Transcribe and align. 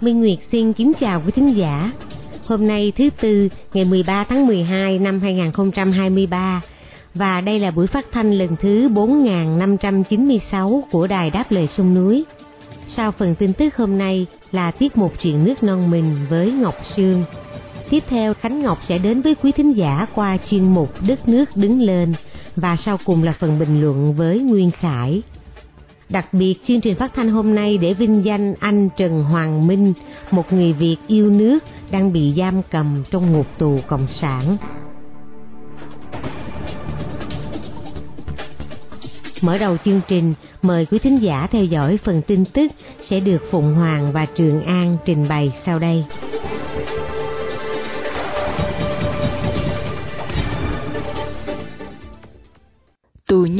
Minh 0.00 0.20
Nguyệt 0.20 0.38
xin 0.52 0.72
kính 0.72 0.92
chào 1.00 1.22
quý 1.26 1.30
thính 1.30 1.56
giả. 1.56 1.92
Hôm 2.46 2.68
nay 2.68 2.92
thứ 2.96 3.10
Tư, 3.20 3.48
ngày 3.72 3.84
13 3.84 4.24
tháng 4.24 4.46
12 4.46 4.98
năm 4.98 5.20
2023 5.20 6.62
và 7.14 7.40
đây 7.40 7.58
là 7.58 7.70
buổi 7.70 7.86
phát 7.86 8.06
thanh 8.12 8.32
lần 8.32 8.56
thứ 8.56 8.88
4596 8.88 10.84
của 10.90 11.06
Đài 11.06 11.30
Đáp 11.30 11.44
Lời 11.50 11.66
Sông 11.66 11.94
Núi. 11.94 12.24
Sau 12.86 13.12
phần 13.12 13.34
tin 13.34 13.52
tức 13.52 13.76
hôm 13.76 13.98
nay 13.98 14.26
là 14.52 14.70
tiết 14.70 14.96
mục 14.96 15.12
chuyện 15.22 15.44
nước 15.44 15.62
non 15.62 15.90
mình 15.90 16.16
với 16.30 16.52
Ngọc 16.52 16.74
Sương. 16.96 17.24
Tiếp 17.90 18.04
theo 18.08 18.34
Khánh 18.34 18.62
Ngọc 18.62 18.78
sẽ 18.88 18.98
đến 18.98 19.22
với 19.22 19.34
quý 19.34 19.52
thính 19.52 19.72
giả 19.72 20.06
qua 20.14 20.36
chuyên 20.36 20.74
mục 20.74 20.94
Đất 21.08 21.28
nước 21.28 21.56
đứng 21.56 21.82
lên 21.82 22.14
và 22.56 22.76
sau 22.76 22.98
cùng 23.04 23.22
là 23.22 23.32
phần 23.32 23.58
bình 23.58 23.80
luận 23.80 24.14
với 24.14 24.38
Nguyên 24.38 24.70
Khải. 24.70 25.22
Đặc 26.08 26.34
biệt 26.34 26.54
chương 26.66 26.80
trình 26.80 26.94
phát 26.94 27.14
thanh 27.14 27.28
hôm 27.28 27.54
nay 27.54 27.78
để 27.78 27.94
vinh 27.94 28.24
danh 28.24 28.54
anh 28.60 28.88
Trần 28.96 29.24
Hoàng 29.24 29.66
Minh, 29.66 29.92
một 30.30 30.52
người 30.52 30.72
Việt 30.72 30.96
yêu 31.06 31.30
nước 31.30 31.58
đang 31.90 32.12
bị 32.12 32.34
giam 32.36 32.62
cầm 32.70 33.02
trong 33.10 33.32
ngục 33.32 33.46
tù 33.58 33.80
cộng 33.86 34.06
sản. 34.06 34.56
Mở 39.40 39.58
đầu 39.58 39.76
chương 39.84 40.00
trình, 40.08 40.34
mời 40.62 40.86
quý 40.86 40.98
thính 40.98 41.18
giả 41.18 41.46
theo 41.50 41.64
dõi 41.64 41.98
phần 42.04 42.22
tin 42.22 42.44
tức 42.44 42.72
sẽ 43.00 43.20
được 43.20 43.42
Phụng 43.50 43.74
Hoàng 43.74 44.12
và 44.12 44.26
Trường 44.26 44.62
An 44.62 44.96
trình 45.04 45.28
bày 45.28 45.52
sau 45.66 45.78
đây. 45.78 46.04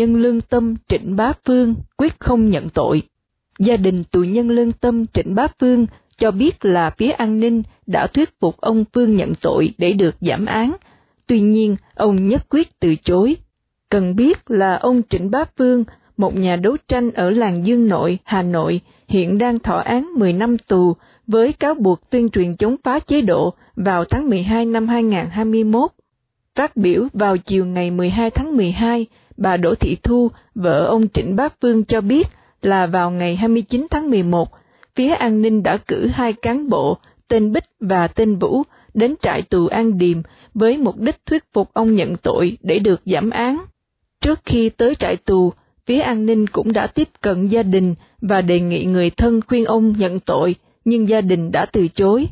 Nhân 0.00 0.16
lương 0.16 0.40
tâm 0.40 0.74
Trịnh 0.88 1.16
Bá 1.16 1.32
Phương 1.44 1.74
quyết 1.96 2.20
không 2.20 2.50
nhận 2.50 2.68
tội. 2.68 3.02
Gia 3.58 3.76
đình 3.76 4.04
tù 4.04 4.20
nhân 4.20 4.50
lương 4.50 4.72
tâm 4.72 5.06
Trịnh 5.06 5.34
Bá 5.34 5.46
Phương 5.60 5.86
cho 6.18 6.30
biết 6.30 6.64
là 6.64 6.90
phía 6.90 7.10
an 7.10 7.40
ninh 7.40 7.62
đã 7.86 8.06
thuyết 8.06 8.30
phục 8.40 8.60
ông 8.60 8.84
Phương 8.92 9.16
nhận 9.16 9.34
tội 9.34 9.74
để 9.78 9.92
được 9.92 10.16
giảm 10.20 10.46
án, 10.46 10.76
tuy 11.26 11.40
nhiên 11.40 11.76
ông 11.94 12.28
nhất 12.28 12.46
quyết 12.50 12.80
từ 12.80 12.94
chối. 12.96 13.36
Cần 13.88 14.16
biết 14.16 14.50
là 14.50 14.76
ông 14.76 15.02
Trịnh 15.08 15.30
Bá 15.30 15.44
Phương, 15.58 15.84
một 16.16 16.36
nhà 16.36 16.56
đấu 16.56 16.76
tranh 16.88 17.10
ở 17.10 17.30
làng 17.30 17.66
Dương 17.66 17.88
Nội, 17.88 18.18
Hà 18.24 18.42
Nội, 18.42 18.80
hiện 19.08 19.38
đang 19.38 19.58
thọ 19.58 19.76
án 19.76 20.08
10 20.16 20.32
năm 20.32 20.58
tù 20.58 20.94
với 21.26 21.52
cáo 21.52 21.74
buộc 21.74 22.10
tuyên 22.10 22.30
truyền 22.30 22.56
chống 22.56 22.76
phá 22.84 22.98
chế 22.98 23.20
độ 23.20 23.54
vào 23.76 24.04
tháng 24.04 24.28
12 24.28 24.64
năm 24.64 24.88
2021. 24.88 25.90
Phát 26.54 26.76
biểu 26.76 27.08
vào 27.12 27.36
chiều 27.36 27.66
ngày 27.66 27.90
12 27.90 28.30
tháng 28.30 28.56
12, 28.56 29.06
bà 29.40 29.56
Đỗ 29.56 29.74
Thị 29.74 29.96
Thu, 30.02 30.30
vợ 30.54 30.84
ông 30.86 31.08
Trịnh 31.08 31.36
Bá 31.36 31.48
Phương 31.60 31.84
cho 31.84 32.00
biết 32.00 32.26
là 32.62 32.86
vào 32.86 33.10
ngày 33.10 33.36
29 33.36 33.86
tháng 33.90 34.10
11, 34.10 34.48
phía 34.94 35.08
an 35.08 35.42
ninh 35.42 35.62
đã 35.62 35.76
cử 35.76 36.06
hai 36.06 36.32
cán 36.32 36.68
bộ, 36.68 36.98
tên 37.28 37.52
Bích 37.52 37.64
và 37.80 38.06
tên 38.08 38.36
Vũ, 38.36 38.62
đến 38.94 39.14
trại 39.22 39.42
tù 39.42 39.66
An 39.66 39.98
Điềm 39.98 40.22
với 40.54 40.76
mục 40.76 40.96
đích 40.96 41.16
thuyết 41.26 41.44
phục 41.52 41.70
ông 41.72 41.94
nhận 41.94 42.16
tội 42.16 42.58
để 42.62 42.78
được 42.78 43.00
giảm 43.06 43.30
án. 43.30 43.64
Trước 44.20 44.40
khi 44.44 44.68
tới 44.68 44.94
trại 44.94 45.16
tù, 45.16 45.52
phía 45.86 46.00
an 46.00 46.26
ninh 46.26 46.46
cũng 46.46 46.72
đã 46.72 46.86
tiếp 46.86 47.08
cận 47.20 47.48
gia 47.48 47.62
đình 47.62 47.94
và 48.22 48.40
đề 48.40 48.60
nghị 48.60 48.84
người 48.84 49.10
thân 49.10 49.40
khuyên 49.46 49.64
ông 49.64 49.94
nhận 49.98 50.20
tội, 50.20 50.54
nhưng 50.84 51.08
gia 51.08 51.20
đình 51.20 51.52
đã 51.52 51.66
từ 51.66 51.88
chối. 51.88 52.28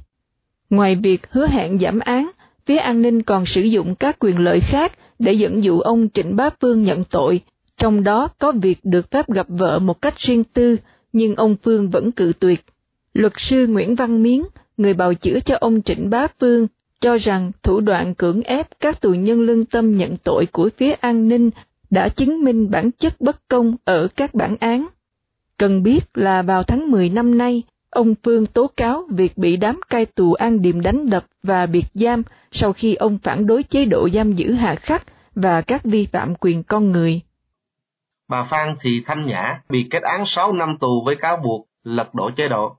Ngoài 0.71 0.97
việc 0.97 1.31
hứa 1.31 1.47
hẹn 1.49 1.79
giảm 1.79 1.99
án, 1.99 2.31
phía 2.67 2.77
an 2.77 3.03
ninh 3.03 3.23
còn 3.23 3.47
sử 3.47 3.61
dụng 3.61 3.95
các 3.95 4.17
quyền 4.19 4.39
lợi 4.39 4.61
khác 4.61 4.93
để 5.19 5.33
dẫn 5.33 5.65
dụ 5.65 5.81
ông 5.81 6.09
Trịnh 6.15 6.37
Bá 6.37 6.51
Phương 6.61 6.83
nhận 6.83 7.05
tội, 7.05 7.41
trong 7.77 8.05
đó 8.05 8.29
có 8.39 8.53
việc 8.53 8.79
được 8.83 9.11
phép 9.11 9.31
gặp 9.31 9.47
vợ 9.49 9.79
một 9.79 10.03
cách 10.03 10.19
riêng 10.19 10.45
tư, 10.45 10.77
nhưng 11.13 11.35
ông 11.35 11.57
Phương 11.63 11.91
vẫn 11.91 12.13
cự 12.13 12.33
tuyệt. 12.39 12.65
Luật 13.13 13.33
sư 13.37 13.67
Nguyễn 13.67 13.95
Văn 13.95 14.23
Miến, 14.23 14.43
người 14.77 14.95
bào 14.95 15.15
chữa 15.15 15.41
cho 15.41 15.57
ông 15.61 15.83
Trịnh 15.83 16.11
Bá 16.11 16.27
Phương, 16.41 16.67
cho 17.01 17.19
rằng 17.19 17.53
thủ 17.63 17.81
đoạn 17.81 18.15
cưỡng 18.15 18.43
ép 18.43 18.81
các 18.81 19.01
tù 19.01 19.11
nhân 19.11 19.41
lương 19.41 19.65
tâm 19.65 19.97
nhận 19.97 20.17
tội 20.17 20.47
của 20.47 20.71
phía 20.77 20.93
an 20.93 21.29
ninh 21.29 21.51
đã 21.91 22.09
chứng 22.09 22.45
minh 22.45 22.71
bản 22.71 22.91
chất 22.99 23.21
bất 23.21 23.49
công 23.49 23.77
ở 23.85 24.09
các 24.17 24.35
bản 24.35 24.57
án. 24.61 24.87
Cần 25.59 25.83
biết 25.83 26.01
là 26.15 26.43
vào 26.43 26.63
tháng 26.63 26.91
10 26.91 27.09
năm 27.09 27.39
nay, 27.39 27.63
ông 27.91 28.15
Phương 28.25 28.47
tố 28.47 28.71
cáo 28.77 29.05
việc 29.11 29.39
bị 29.39 29.57
đám 29.57 29.81
cai 29.89 30.07
tù 30.07 30.33
an 30.33 30.63
điềm 30.63 30.81
đánh 30.81 31.11
đập 31.11 31.25
và 31.43 31.67
biệt 31.67 31.87
giam 31.95 32.23
sau 32.53 32.73
khi 32.73 32.95
ông 32.95 33.19
phản 33.19 33.47
đối 33.47 33.63
chế 33.63 33.85
độ 33.85 34.09
giam 34.15 34.33
giữ 34.33 34.53
hạ 34.53 34.75
khắc 34.75 35.03
và 35.35 35.61
các 35.61 35.85
vi 35.85 36.07
phạm 36.13 36.35
quyền 36.35 36.63
con 36.63 36.91
người. 36.91 37.21
Bà 38.29 38.45
Phan 38.45 38.77
Thị 38.81 39.03
Thanh 39.07 39.27
Nhã 39.27 39.61
bị 39.69 39.87
kết 39.91 40.03
án 40.03 40.27
6 40.27 40.53
năm 40.53 40.79
tù 40.79 41.03
với 41.05 41.17
cáo 41.17 41.37
buộc 41.37 41.69
lật 41.83 42.15
đổ 42.15 42.31
chế 42.37 42.49
độ. 42.49 42.77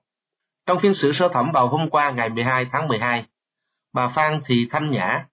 Trong 0.66 0.80
phiên 0.80 0.94
xử 0.94 1.14
sơ 1.14 1.30
thẩm 1.34 1.52
vào 1.52 1.68
hôm 1.68 1.90
qua 1.90 2.12
ngày 2.12 2.30
12 2.30 2.66
tháng 2.72 2.88
12, 2.88 3.26
bà 3.94 4.08
Phan 4.08 4.42
Thị 4.46 4.68
Thanh 4.72 4.92
Nhã, 4.92 5.26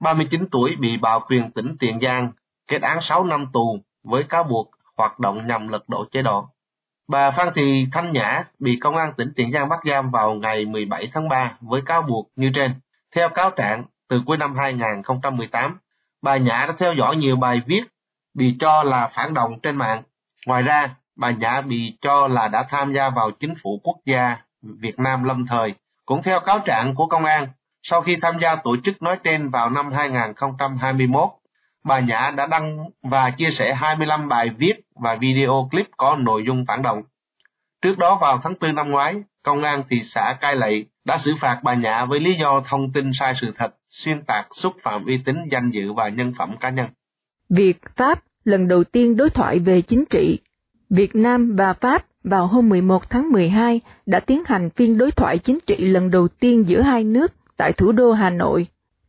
39 0.00 0.48
tuổi 0.50 0.76
bị 0.76 0.96
bào 0.96 1.20
quyền 1.28 1.50
tỉnh 1.50 1.76
Tiền 1.78 2.00
Giang 2.00 2.32
kết 2.68 2.82
án 2.82 2.98
6 3.02 3.24
năm 3.24 3.46
tù 3.52 3.78
với 4.02 4.22
cáo 4.28 4.44
buộc 4.44 4.70
hoạt 4.96 5.18
động 5.18 5.46
nhằm 5.46 5.68
lật 5.68 5.88
đổ 5.88 6.04
chế 6.12 6.22
độ. 6.22 6.48
Bà 7.10 7.30
Phan 7.30 7.48
Thị 7.54 7.86
Thanh 7.92 8.12
Nhã 8.12 8.44
bị 8.58 8.78
Công 8.80 8.96
an 8.96 9.12
tỉnh 9.16 9.32
Tiền 9.36 9.52
Giang 9.52 9.68
bắt 9.68 9.80
giam 9.84 10.10
vào 10.10 10.34
ngày 10.34 10.64
17 10.64 11.08
tháng 11.12 11.28
3 11.28 11.52
với 11.60 11.80
cáo 11.86 12.02
buộc 12.02 12.28
như 12.36 12.50
trên. 12.54 12.74
Theo 13.14 13.28
cáo 13.28 13.50
trạng, 13.50 13.84
từ 14.08 14.22
cuối 14.26 14.36
năm 14.36 14.56
2018, 14.56 15.78
bà 16.22 16.36
Nhã 16.36 16.66
đã 16.68 16.74
theo 16.78 16.94
dõi 16.94 17.16
nhiều 17.16 17.36
bài 17.36 17.62
viết 17.66 17.82
bị 18.34 18.56
cho 18.60 18.82
là 18.82 19.10
phản 19.14 19.34
động 19.34 19.60
trên 19.62 19.76
mạng. 19.76 20.02
Ngoài 20.46 20.62
ra, 20.62 20.90
bà 21.16 21.30
Nhã 21.30 21.60
bị 21.60 21.98
cho 22.00 22.28
là 22.28 22.48
đã 22.48 22.62
tham 22.62 22.94
gia 22.94 23.10
vào 23.10 23.30
chính 23.30 23.54
phủ 23.62 23.80
quốc 23.84 23.96
gia 24.06 24.36
Việt 24.62 24.98
Nam 24.98 25.24
lâm 25.24 25.46
thời. 25.46 25.74
Cũng 26.06 26.22
theo 26.22 26.40
cáo 26.40 26.58
trạng 26.58 26.94
của 26.94 27.06
công 27.06 27.24
an, 27.24 27.46
sau 27.82 28.00
khi 28.00 28.16
tham 28.16 28.38
gia 28.40 28.56
tổ 28.56 28.76
chức 28.84 29.02
nói 29.02 29.18
trên 29.24 29.48
vào 29.48 29.70
năm 29.70 29.92
2021, 29.92 31.28
bà 31.84 32.00
Nhã 32.00 32.32
đã 32.36 32.46
đăng 32.46 32.90
và 33.02 33.30
chia 33.30 33.50
sẻ 33.50 33.74
25 33.74 34.28
bài 34.28 34.50
viết 34.58 34.74
và 34.94 35.14
video 35.14 35.68
clip 35.70 35.86
có 35.96 36.16
nội 36.16 36.42
dung 36.46 36.64
phản 36.68 36.82
động. 36.82 37.02
Trước 37.82 37.98
đó 37.98 38.18
vào 38.20 38.40
tháng 38.42 38.54
4 38.60 38.74
năm 38.74 38.90
ngoái, 38.90 39.22
Công 39.42 39.62
an 39.62 39.82
thị 39.88 40.00
xã 40.02 40.36
Cai 40.40 40.56
Lậy 40.56 40.86
đã 41.04 41.18
xử 41.18 41.34
phạt 41.40 41.60
bà 41.62 41.74
Nhã 41.74 42.04
với 42.04 42.20
lý 42.20 42.34
do 42.34 42.62
thông 42.68 42.92
tin 42.92 43.10
sai 43.12 43.34
sự 43.40 43.52
thật, 43.56 43.74
xuyên 43.88 44.22
tạc, 44.22 44.46
xúc 44.54 44.76
phạm 44.82 45.04
uy 45.04 45.18
tín, 45.24 45.36
danh 45.50 45.70
dự 45.70 45.92
và 45.92 46.08
nhân 46.08 46.32
phẩm 46.38 46.56
cá 46.60 46.70
nhân. 46.70 46.86
Việt 47.48 47.78
Pháp 47.96 48.22
lần 48.44 48.68
đầu 48.68 48.84
tiên 48.84 49.16
đối 49.16 49.30
thoại 49.30 49.58
về 49.58 49.82
chính 49.82 50.04
trị 50.10 50.38
Việt 50.90 51.16
Nam 51.16 51.56
và 51.56 51.72
Pháp 51.72 52.06
vào 52.24 52.46
hôm 52.46 52.68
11 52.68 53.10
tháng 53.10 53.30
12 53.32 53.80
đã 54.06 54.20
tiến 54.20 54.42
hành 54.46 54.70
phiên 54.70 54.98
đối 54.98 55.10
thoại 55.10 55.38
chính 55.38 55.58
trị 55.66 55.76
lần 55.76 56.10
đầu 56.10 56.28
tiên 56.28 56.68
giữa 56.68 56.80
hai 56.80 57.04
nước 57.04 57.32
tại 57.56 57.72
thủ 57.72 57.92
đô 57.92 58.12
Hà 58.12 58.30
Nội. 58.30 58.66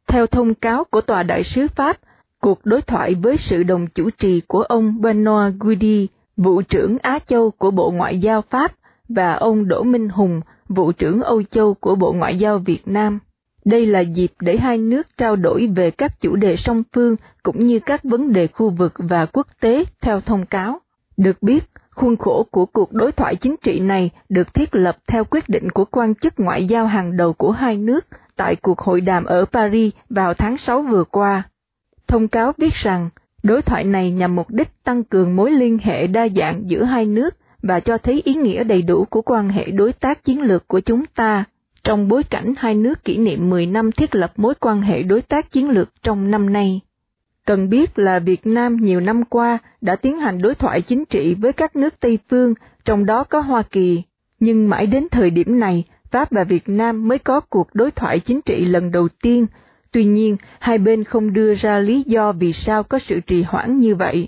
Theo 0.07 0.27
thông 0.27 0.53
cáo 0.53 0.83
của 0.83 1.01
Tòa 1.01 1.23
Đại 1.23 1.43
sứ 1.43 1.67
Pháp, 1.67 1.97
cuộc 2.41 2.59
đối 2.63 2.81
thoại 2.81 3.15
với 3.15 3.37
sự 3.37 3.63
đồng 3.63 3.87
chủ 3.87 4.09
trì 4.09 4.41
của 4.47 4.61
ông 4.61 5.01
Benoit 5.01 5.53
Guidi, 5.59 6.07
vụ 6.37 6.61
trưởng 6.61 6.97
Á 7.01 7.19
Châu 7.19 7.51
của 7.51 7.71
Bộ 7.71 7.91
Ngoại 7.91 8.19
giao 8.19 8.41
Pháp, 8.41 8.71
và 9.09 9.33
ông 9.33 9.67
Đỗ 9.67 9.83
Minh 9.83 10.09
Hùng, 10.09 10.41
vụ 10.69 10.91
trưởng 10.91 11.21
Âu 11.21 11.43
Châu 11.43 11.73
của 11.73 11.95
Bộ 11.95 12.13
Ngoại 12.13 12.37
giao 12.37 12.57
Việt 12.57 12.81
Nam. 12.85 13.19
Đây 13.65 13.85
là 13.85 13.99
dịp 13.99 14.31
để 14.39 14.57
hai 14.57 14.77
nước 14.77 15.07
trao 15.17 15.35
đổi 15.35 15.67
về 15.75 15.91
các 15.91 16.21
chủ 16.21 16.35
đề 16.35 16.55
song 16.55 16.83
phương 16.93 17.15
cũng 17.43 17.65
như 17.65 17.79
các 17.79 18.03
vấn 18.03 18.33
đề 18.33 18.47
khu 18.47 18.69
vực 18.69 18.93
và 18.97 19.25
quốc 19.25 19.47
tế 19.61 19.83
theo 20.01 20.21
thông 20.21 20.45
cáo. 20.45 20.79
Được 21.17 21.43
biết, 21.43 21.63
khuôn 21.91 22.17
khổ 22.17 22.45
của 22.51 22.65
cuộc 22.65 22.93
đối 22.93 23.11
thoại 23.11 23.35
chính 23.35 23.55
trị 23.63 23.79
này 23.79 24.09
được 24.29 24.53
thiết 24.53 24.75
lập 24.75 24.97
theo 25.07 25.23
quyết 25.23 25.49
định 25.49 25.69
của 25.69 25.85
quan 25.85 26.15
chức 26.15 26.39
ngoại 26.39 26.65
giao 26.65 26.85
hàng 26.87 27.17
đầu 27.17 27.33
của 27.33 27.51
hai 27.51 27.77
nước 27.77 28.05
tại 28.35 28.55
cuộc 28.55 28.79
hội 28.79 29.01
đàm 29.01 29.25
ở 29.25 29.45
Paris 29.45 29.93
vào 30.09 30.33
tháng 30.33 30.57
6 30.57 30.81
vừa 30.81 31.03
qua. 31.03 31.43
Thông 32.11 32.27
cáo 32.27 32.53
viết 32.57 32.73
rằng, 32.73 33.09
đối 33.43 33.61
thoại 33.61 33.83
này 33.83 34.11
nhằm 34.11 34.35
mục 34.35 34.49
đích 34.49 34.83
tăng 34.83 35.03
cường 35.03 35.35
mối 35.35 35.51
liên 35.51 35.77
hệ 35.81 36.07
đa 36.07 36.27
dạng 36.35 36.69
giữa 36.69 36.83
hai 36.83 37.05
nước 37.05 37.35
và 37.63 37.79
cho 37.79 37.97
thấy 37.97 38.21
ý 38.25 38.33
nghĩa 38.33 38.63
đầy 38.63 38.81
đủ 38.81 39.05
của 39.05 39.21
quan 39.21 39.49
hệ 39.49 39.71
đối 39.71 39.93
tác 39.93 40.23
chiến 40.23 40.41
lược 40.41 40.67
của 40.67 40.79
chúng 40.79 41.05
ta 41.15 41.43
trong 41.83 42.07
bối 42.07 42.23
cảnh 42.23 42.53
hai 42.57 42.75
nước 42.75 43.03
kỷ 43.03 43.17
niệm 43.17 43.49
10 43.49 43.65
năm 43.65 43.91
thiết 43.91 44.15
lập 44.15 44.33
mối 44.35 44.53
quan 44.59 44.81
hệ 44.81 45.03
đối 45.03 45.21
tác 45.21 45.51
chiến 45.51 45.69
lược 45.69 45.89
trong 46.03 46.31
năm 46.31 46.53
nay. 46.53 46.79
Cần 47.45 47.69
biết 47.69 47.99
là 47.99 48.19
Việt 48.19 48.47
Nam 48.47 48.75
nhiều 48.75 48.99
năm 48.99 49.23
qua 49.23 49.57
đã 49.81 49.95
tiến 49.95 50.19
hành 50.19 50.41
đối 50.41 50.55
thoại 50.55 50.81
chính 50.81 51.05
trị 51.05 51.33
với 51.33 51.53
các 51.53 51.75
nước 51.75 51.99
Tây 51.99 52.19
phương, 52.29 52.53
trong 52.85 53.05
đó 53.05 53.23
có 53.23 53.39
Hoa 53.39 53.61
Kỳ, 53.61 54.03
nhưng 54.39 54.69
mãi 54.69 54.87
đến 54.87 55.07
thời 55.11 55.29
điểm 55.29 55.59
này, 55.59 55.83
Pháp 56.11 56.31
và 56.31 56.43
Việt 56.43 56.69
Nam 56.69 57.07
mới 57.07 57.17
có 57.17 57.39
cuộc 57.39 57.67
đối 57.73 57.91
thoại 57.91 58.19
chính 58.19 58.41
trị 58.41 58.65
lần 58.65 58.91
đầu 58.91 59.07
tiên, 59.21 59.45
tuy 59.91 60.05
nhiên 60.05 60.37
hai 60.59 60.77
bên 60.77 61.03
không 61.03 61.33
đưa 61.33 61.53
ra 61.53 61.79
lý 61.79 62.03
do 62.07 62.31
vì 62.31 62.53
sao 62.53 62.83
có 62.83 62.99
sự 62.99 63.19
trì 63.19 63.43
hoãn 63.43 63.79
như 63.79 63.95
vậy. 63.95 64.27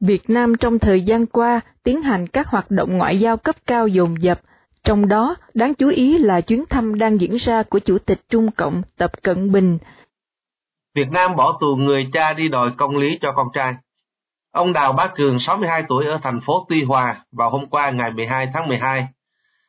Việt 0.00 0.30
Nam 0.30 0.54
trong 0.56 0.78
thời 0.78 1.02
gian 1.02 1.26
qua 1.26 1.60
tiến 1.82 2.02
hành 2.02 2.26
các 2.26 2.46
hoạt 2.46 2.70
động 2.70 2.98
ngoại 2.98 3.20
giao 3.20 3.36
cấp 3.36 3.56
cao 3.66 3.88
dồn 3.88 4.22
dập, 4.22 4.40
trong 4.84 5.08
đó 5.08 5.36
đáng 5.54 5.74
chú 5.74 5.88
ý 5.88 6.18
là 6.18 6.40
chuyến 6.40 6.64
thăm 6.66 6.98
đang 6.98 7.20
diễn 7.20 7.36
ra 7.36 7.62
của 7.62 7.78
Chủ 7.78 7.98
tịch 7.98 8.20
Trung 8.28 8.50
Cộng 8.50 8.82
Tập 8.96 9.10
Cận 9.22 9.52
Bình. 9.52 9.78
Việt 10.94 11.10
Nam 11.10 11.36
bỏ 11.36 11.58
tù 11.60 11.76
người 11.76 12.08
cha 12.12 12.32
đi 12.32 12.48
đòi 12.48 12.70
công 12.76 12.96
lý 12.96 13.18
cho 13.22 13.32
con 13.32 13.46
trai. 13.54 13.74
Ông 14.52 14.72
Đào 14.72 14.92
Bá 14.92 15.06
Cường, 15.06 15.38
62 15.38 15.82
tuổi 15.88 16.06
ở 16.06 16.18
thành 16.22 16.40
phố 16.40 16.66
Tuy 16.68 16.84
Hòa 16.84 17.24
vào 17.32 17.50
hôm 17.50 17.66
qua 17.66 17.90
ngày 17.90 18.10
12 18.10 18.48
tháng 18.52 18.68
12, 18.68 19.08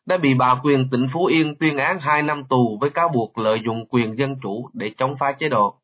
đã 0.08 0.18
bị 0.18 0.34
bà 0.34 0.56
quyền 0.64 0.90
tỉnh 0.90 1.08
Phú 1.14 1.26
Yên 1.26 1.56
tuyên 1.56 1.78
án 1.78 2.00
2 2.00 2.22
năm 2.22 2.44
tù 2.44 2.78
với 2.82 2.90
cáo 2.90 3.10
buộc 3.10 3.38
lợi 3.38 3.62
dụng 3.66 3.86
quyền 3.90 4.18
dân 4.18 4.36
chủ 4.42 4.70
để 4.74 4.92
chống 4.98 5.18
phá 5.18 5.32
chế 5.32 5.50
độ. 5.50 5.76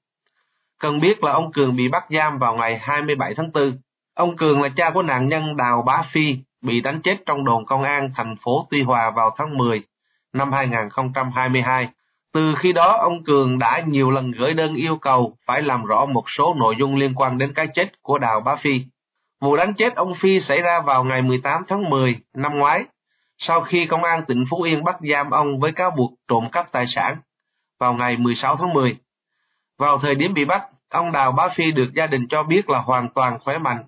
Cần 0.79 0.99
biết 0.99 1.23
là 1.23 1.31
ông 1.31 1.51
Cường 1.51 1.75
bị 1.75 1.87
bắt 1.87 2.05
giam 2.09 2.39
vào 2.39 2.55
ngày 2.55 2.79
27 2.81 3.33
tháng 3.35 3.51
4. 3.51 3.77
Ông 4.15 4.37
Cường 4.37 4.61
là 4.61 4.69
cha 4.69 4.89
của 4.89 5.01
nạn 5.01 5.27
nhân 5.27 5.57
Đào 5.57 5.81
Bá 5.81 6.03
Phi, 6.11 6.37
bị 6.61 6.81
đánh 6.81 7.01
chết 7.01 7.17
trong 7.25 7.45
đồn 7.45 7.65
công 7.65 7.83
an 7.83 8.09
thành 8.15 8.35
phố 8.35 8.67
Tuy 8.69 8.81
Hòa 8.81 9.09
vào 9.09 9.35
tháng 9.37 9.57
10 9.57 9.81
năm 10.33 10.51
2022. 10.51 11.89
Từ 12.33 12.55
khi 12.57 12.73
đó, 12.73 12.97
ông 12.99 13.23
Cường 13.23 13.59
đã 13.59 13.83
nhiều 13.87 14.11
lần 14.11 14.31
gửi 14.31 14.53
đơn 14.53 14.75
yêu 14.75 14.97
cầu 14.97 15.37
phải 15.45 15.61
làm 15.61 15.85
rõ 15.85 16.05
một 16.05 16.29
số 16.29 16.53
nội 16.59 16.75
dung 16.79 16.95
liên 16.95 17.13
quan 17.15 17.37
đến 17.37 17.53
cái 17.53 17.67
chết 17.73 18.01
của 18.01 18.17
Đào 18.17 18.39
Bá 18.39 18.55
Phi. 18.55 18.81
Vụ 19.41 19.55
đánh 19.55 19.73
chết 19.73 19.95
ông 19.95 20.13
Phi 20.13 20.39
xảy 20.39 20.61
ra 20.61 20.79
vào 20.79 21.03
ngày 21.03 21.21
18 21.21 21.63
tháng 21.67 21.89
10 21.89 22.15
năm 22.33 22.57
ngoái, 22.57 22.83
sau 23.45 23.61
khi 23.61 23.85
công 23.85 24.03
an 24.03 24.25
tỉnh 24.27 24.45
Phú 24.49 24.61
Yên 24.61 24.83
bắt 24.83 24.95
giam 25.09 25.29
ông 25.29 25.59
với 25.59 25.71
cáo 25.71 25.91
buộc 25.91 26.11
trộm 26.27 26.49
cắp 26.51 26.71
tài 26.71 26.87
sản 26.87 27.17
vào 27.79 27.93
ngày 27.93 28.17
16 28.17 28.55
tháng 28.55 28.73
10. 28.73 28.97
Vào 29.77 29.97
thời 29.97 30.15
điểm 30.15 30.33
bị 30.33 30.45
bắt, 30.45 30.63
ông 30.89 31.11
Đào 31.11 31.31
Bá 31.31 31.47
Phi 31.47 31.71
được 31.71 31.89
gia 31.95 32.07
đình 32.07 32.27
cho 32.29 32.43
biết 32.43 32.69
là 32.69 32.79
hoàn 32.79 33.09
toàn 33.09 33.39
khỏe 33.39 33.57
mạnh. 33.57 33.83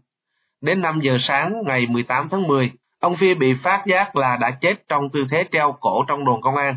Đến 0.61 0.81
5 0.81 0.99
giờ 1.01 1.17
sáng 1.19 1.61
ngày 1.65 1.87
18 1.87 2.29
tháng 2.29 2.47
10, 2.47 2.71
ông 2.99 3.15
Phi 3.15 3.33
bị 3.33 3.53
phát 3.63 3.83
giác 3.85 4.15
là 4.15 4.37
đã 4.37 4.51
chết 4.51 4.73
trong 4.87 5.09
tư 5.09 5.25
thế 5.31 5.43
treo 5.51 5.71
cổ 5.79 6.05
trong 6.07 6.25
đồn 6.25 6.41
công 6.41 6.55
an. 6.55 6.75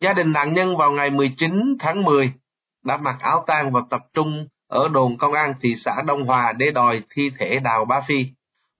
Gia 0.00 0.12
đình 0.12 0.32
nạn 0.32 0.52
nhân 0.52 0.76
vào 0.76 0.92
ngày 0.92 1.10
19 1.10 1.76
tháng 1.78 2.02
10 2.02 2.32
đã 2.84 2.96
mặc 2.96 3.16
áo 3.20 3.44
tang 3.46 3.72
và 3.72 3.80
tập 3.90 4.00
trung 4.14 4.46
ở 4.68 4.88
đồn 4.88 5.18
công 5.18 5.32
an 5.32 5.54
thị 5.60 5.74
xã 5.76 5.92
Đông 6.06 6.24
Hòa 6.24 6.52
để 6.52 6.70
đòi 6.70 7.02
thi 7.10 7.30
thể 7.38 7.58
Đào 7.58 7.84
Bá 7.84 8.00
Phi. 8.00 8.26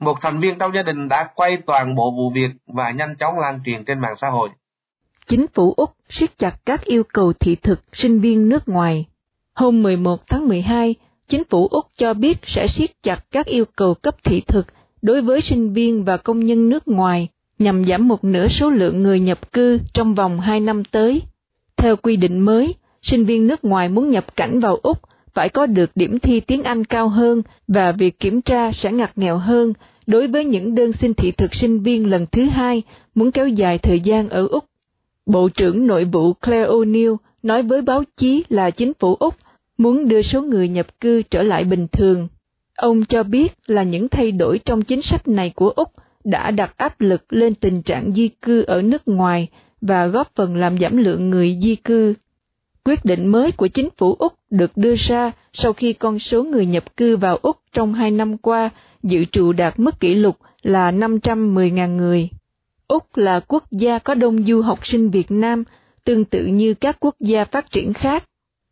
Một 0.03 0.21
thành 0.21 0.41
viên 0.41 0.59
trong 0.59 0.75
gia 0.75 0.83
đình 0.83 1.09
đã 1.09 1.29
quay 1.35 1.57
toàn 1.57 1.95
bộ 1.95 2.11
vụ 2.11 2.31
việc 2.31 2.51
và 2.67 2.91
nhanh 2.91 3.17
chóng 3.17 3.39
lan 3.39 3.61
truyền 3.65 3.85
trên 3.85 4.01
mạng 4.01 4.15
xã 4.17 4.29
hội. 4.31 4.49
Chính 5.27 5.47
phủ 5.55 5.75
Úc 5.77 5.91
siết 6.09 6.39
chặt 6.39 6.57
các 6.67 6.85
yêu 6.85 7.03
cầu 7.13 7.33
thị 7.33 7.57
thực 7.57 7.81
sinh 7.93 8.21
viên 8.21 8.49
nước 8.49 8.69
ngoài. 8.69 9.07
Hôm 9.55 9.83
11 9.83 10.27
tháng 10.27 10.49
12, 10.49 10.95
chính 11.29 11.45
phủ 11.45 11.69
Úc 11.69 11.85
cho 11.97 12.15
biết 12.15 12.39
sẽ 12.47 12.67
siết 12.67 12.91
chặt 13.03 13.25
các 13.31 13.47
yêu 13.47 13.65
cầu 13.77 13.95
cấp 13.95 14.17
thị 14.25 14.41
thực 14.41 14.67
đối 15.03 15.23
với 15.23 15.41
sinh 15.41 15.73
viên 15.73 16.05
và 16.05 16.17
công 16.17 16.45
nhân 16.45 16.69
nước 16.69 16.89
ngoài 16.89 17.29
nhằm 17.59 17.85
giảm 17.85 18.09
một 18.09 18.25
nửa 18.25 18.49
số 18.49 18.71
lượng 18.71 19.03
người 19.03 19.21
nhập 19.21 19.53
cư 19.53 19.79
trong 19.95 20.15
vòng 20.15 20.41
2 20.41 20.61
năm 20.61 20.85
tới. 20.85 21.23
Theo 21.77 21.97
quy 21.97 22.17
định 22.17 22.41
mới, 22.41 22.75
sinh 23.03 23.25
viên 23.25 23.47
nước 23.47 23.65
ngoài 23.65 23.89
muốn 23.89 24.11
nhập 24.11 24.37
cảnh 24.37 24.61
vào 24.61 24.77
Úc 24.83 24.99
phải 25.35 25.49
có 25.49 25.67
được 25.67 25.91
điểm 25.95 26.19
thi 26.19 26.41
tiếng 26.41 26.63
Anh 26.63 26.85
cao 26.85 27.09
hơn 27.09 27.43
và 27.69 27.93
việc 27.93 28.21
kiểm 28.21 28.43
tra 28.43 28.73
sẽ 28.73 28.93
ngặt 28.93 29.19
nghèo 29.19 29.39
hơn 29.39 29.73
đối 30.07 30.27
với 30.27 30.45
những 30.45 30.75
đơn 30.75 30.93
xin 30.93 31.15
thị 31.15 31.31
thực 31.31 31.55
sinh 31.55 31.81
viên 31.81 32.11
lần 32.11 32.27
thứ 32.33 32.45
hai 32.45 32.83
muốn 33.15 33.33
kéo 33.33 33.49
dài 33.49 33.79
thời 33.79 34.01
gian 34.01 34.29
ở 34.29 34.47
Úc. 34.47 34.65
Bộ 35.27 35.49
trưởng 35.49 35.87
Nội 35.87 36.05
vụ 36.05 36.33
Claire 36.33 36.71
O'Neill 36.71 37.17
nói 37.43 37.63
với 37.63 37.83
báo 37.83 38.03
chí 38.17 38.45
là 38.49 38.71
chính 38.71 38.93
phủ 38.95 39.15
Úc 39.15 39.35
muốn 39.79 40.09
đưa 40.09 40.23
số 40.23 40.43
người 40.43 40.69
nhập 40.69 41.01
cư 41.01 41.23
trở 41.23 41.43
lại 41.43 41.65
bình 41.65 41.87
thường. 41.93 42.29
Ông 42.77 43.05
cho 43.05 43.23
biết 43.23 43.53
là 43.67 43.83
những 43.83 44.09
thay 44.09 44.33
đổi 44.33 44.59
trong 44.59 44.83
chính 44.83 45.03
sách 45.03 45.29
này 45.29 45.53
của 45.55 45.69
Úc 45.71 45.89
đã 46.25 46.51
đặt 46.51 46.75
áp 46.77 47.01
lực 47.01 47.33
lên 47.33 47.55
tình 47.55 47.83
trạng 47.83 48.13
di 48.13 48.29
cư 48.29 48.63
ở 48.63 48.83
nước 48.83 49.09
ngoài 49.09 49.49
và 49.81 50.07
góp 50.07 50.35
phần 50.35 50.57
làm 50.57 50.79
giảm 50.79 50.97
lượng 50.97 51.31
người 51.31 51.59
di 51.63 51.77
cư. 51.77 52.15
Quyết 52.85 53.05
định 53.05 53.27
mới 53.27 53.53
của 53.53 53.67
chính 53.67 53.89
phủ 53.97 54.15
Úc 54.15 54.33
được 54.51 54.77
đưa 54.77 54.95
ra 54.95 55.33
sau 55.53 55.73
khi 55.73 55.93
con 55.93 56.19
số 56.19 56.45
người 56.45 56.67
nhập 56.67 56.97
cư 56.97 57.17
vào 57.17 57.37
Úc 57.43 57.57
trong 57.73 57.95
hai 57.95 58.11
năm 58.11 58.39
qua 58.39 58.71
dự 59.03 59.25
trù 59.25 59.53
đạt 59.53 59.79
mức 59.79 60.01
kỷ 60.01 60.15
lục 60.15 60.37
là 60.63 60.91
510.000 60.91 61.97
người. 61.97 62.29
Úc 62.89 63.17
là 63.17 63.41
quốc 63.41 63.65
gia 63.71 63.99
có 63.99 64.15
đông 64.15 64.43
du 64.43 64.63
học 64.63 64.87
sinh 64.87 65.11
Việt 65.11 65.31
Nam, 65.31 65.65
tương 66.05 66.25
tự 66.25 66.47
như 66.47 66.75
các 66.75 66.97
quốc 67.01 67.15
gia 67.21 67.45
phát 67.45 67.71
triển 67.71 67.93
khác. 67.93 68.25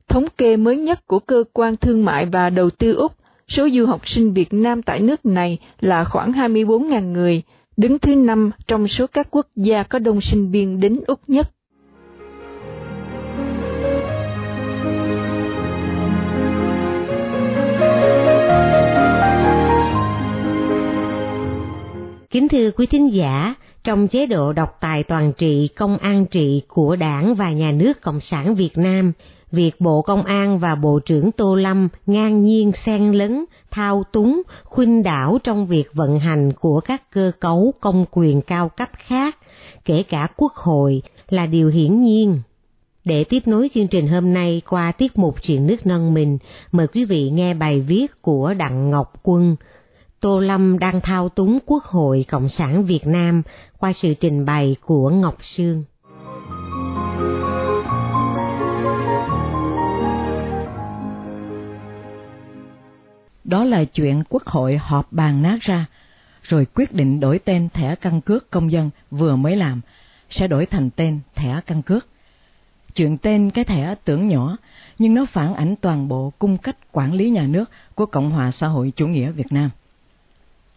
Thống 0.08 0.26
kê 0.38 0.56
mới 0.56 0.76
nhất 0.76 1.06
của 1.06 1.18
Cơ 1.18 1.44
quan 1.52 1.76
Thương 1.76 2.04
mại 2.04 2.26
và 2.26 2.50
Đầu 2.50 2.70
tư 2.70 2.94
Úc 2.94 3.12
số 3.48 3.68
du 3.68 3.86
học 3.86 4.08
sinh 4.08 4.32
Việt 4.32 4.52
Nam 4.52 4.82
tại 4.82 5.00
nước 5.00 5.26
này 5.26 5.58
là 5.80 6.04
khoảng 6.04 6.32
24.000 6.32 7.12
người, 7.12 7.42
đứng 7.76 7.98
thứ 7.98 8.14
năm 8.14 8.50
trong 8.66 8.88
số 8.88 9.06
các 9.06 9.28
quốc 9.30 9.46
gia 9.56 9.82
có 9.82 9.98
đông 9.98 10.20
sinh 10.20 10.50
viên 10.50 10.80
đến 10.80 11.00
Úc 11.06 11.20
nhất. 11.26 11.50
Kính 22.32 22.48
thưa 22.48 22.70
quý 22.70 22.86
thính 22.86 23.14
giả, 23.14 23.54
trong 23.84 24.08
chế 24.08 24.26
độ 24.26 24.52
độc 24.52 24.76
tài 24.80 25.02
toàn 25.02 25.32
trị 25.38 25.68
công 25.76 25.98
an 25.98 26.26
trị 26.26 26.62
của 26.68 26.96
đảng 26.96 27.34
và 27.34 27.52
nhà 27.52 27.72
nước 27.72 28.00
Cộng 28.00 28.20
sản 28.20 28.54
Việt 28.54 28.78
Nam, 28.78 29.12
việc 29.52 29.80
Bộ 29.80 30.02
Công 30.02 30.22
an 30.22 30.58
và 30.58 30.74
Bộ 30.74 31.00
trưởng 31.04 31.32
Tô 31.32 31.54
Lâm 31.54 31.88
ngang 32.06 32.44
nhiên 32.44 32.72
xen 32.86 33.12
lấn, 33.12 33.44
thao 33.70 34.02
túng, 34.12 34.42
khuynh 34.64 35.02
đảo 35.02 35.38
trong 35.44 35.66
việc 35.66 35.84
vận 35.92 36.18
hành 36.18 36.52
của 36.52 36.80
các 36.80 37.10
cơ 37.10 37.32
cấu 37.40 37.74
công 37.80 38.04
quyền 38.10 38.40
cao 38.40 38.68
cấp 38.68 38.88
khác, 38.92 39.38
kể 39.84 40.02
cả 40.02 40.28
Quốc 40.36 40.52
hội, 40.52 41.02
là 41.28 41.46
điều 41.46 41.68
hiển 41.68 42.02
nhiên. 42.02 42.40
Để 43.04 43.24
tiếp 43.24 43.42
nối 43.46 43.70
chương 43.74 43.88
trình 43.88 44.08
hôm 44.08 44.32
nay 44.34 44.62
qua 44.70 44.92
tiết 44.92 45.18
mục 45.18 45.42
chuyện 45.42 45.66
nước 45.66 45.86
nâng 45.86 46.14
mình, 46.14 46.38
mời 46.72 46.86
quý 46.86 47.04
vị 47.04 47.30
nghe 47.30 47.54
bài 47.54 47.80
viết 47.80 48.22
của 48.22 48.54
Đặng 48.54 48.90
Ngọc 48.90 49.12
Quân, 49.22 49.56
Tô 50.20 50.40
Lâm 50.40 50.78
đang 50.78 51.00
thao 51.00 51.28
túng 51.28 51.58
Quốc 51.66 51.84
hội 51.84 52.24
Cộng 52.28 52.48
sản 52.48 52.84
Việt 52.84 53.06
Nam 53.06 53.42
qua 53.78 53.92
sự 53.92 54.14
trình 54.14 54.44
bày 54.44 54.76
của 54.80 55.10
Ngọc 55.10 55.44
Sương. 55.44 55.84
Đó 63.44 63.64
là 63.64 63.84
chuyện 63.84 64.22
Quốc 64.28 64.42
hội 64.46 64.76
họp 64.76 65.12
bàn 65.12 65.42
nát 65.42 65.58
ra, 65.60 65.86
rồi 66.42 66.66
quyết 66.74 66.92
định 66.92 67.20
đổi 67.20 67.38
tên 67.38 67.68
thẻ 67.68 67.94
căn 67.94 68.20
cước 68.20 68.50
công 68.50 68.72
dân 68.72 68.90
vừa 69.10 69.36
mới 69.36 69.56
làm, 69.56 69.80
sẽ 70.30 70.48
đổi 70.48 70.66
thành 70.66 70.90
tên 70.90 71.20
thẻ 71.34 71.60
căn 71.66 71.82
cước. 71.82 72.06
Chuyện 72.94 73.18
tên 73.18 73.50
cái 73.50 73.64
thẻ 73.64 73.94
tưởng 74.04 74.28
nhỏ, 74.28 74.56
nhưng 74.98 75.14
nó 75.14 75.26
phản 75.32 75.54
ảnh 75.54 75.74
toàn 75.80 76.08
bộ 76.08 76.32
cung 76.38 76.58
cách 76.58 76.76
quản 76.92 77.14
lý 77.14 77.30
nhà 77.30 77.46
nước 77.46 77.70
của 77.94 78.06
Cộng 78.06 78.30
hòa 78.30 78.50
xã 78.50 78.66
hội 78.66 78.92
chủ 78.96 79.06
nghĩa 79.06 79.30
Việt 79.30 79.52
Nam. 79.52 79.70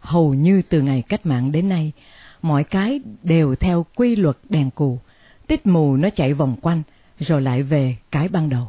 Hầu 0.04 0.34
như 0.34 0.62
từ 0.70 0.82
ngày 0.82 1.04
cách 1.10 1.26
mạng 1.26 1.52
đến 1.52 1.70
nay, 1.70 1.92
mọi 2.42 2.64
cái 2.64 3.00
đều 3.24 3.56
theo 3.56 3.86
quy 3.96 4.16
luật 4.16 4.38
đèn 4.50 4.72
cù, 4.72 5.00
tích 5.48 5.68
mù 5.68 5.96
nó 5.96 6.10
chạy 6.10 6.34
vòng 6.34 6.56
quanh, 6.62 6.84
rồi 7.20 7.42
lại 7.42 7.64
về 7.64 7.98
cái 8.12 8.28
ban 8.28 8.50
đầu. 8.50 8.68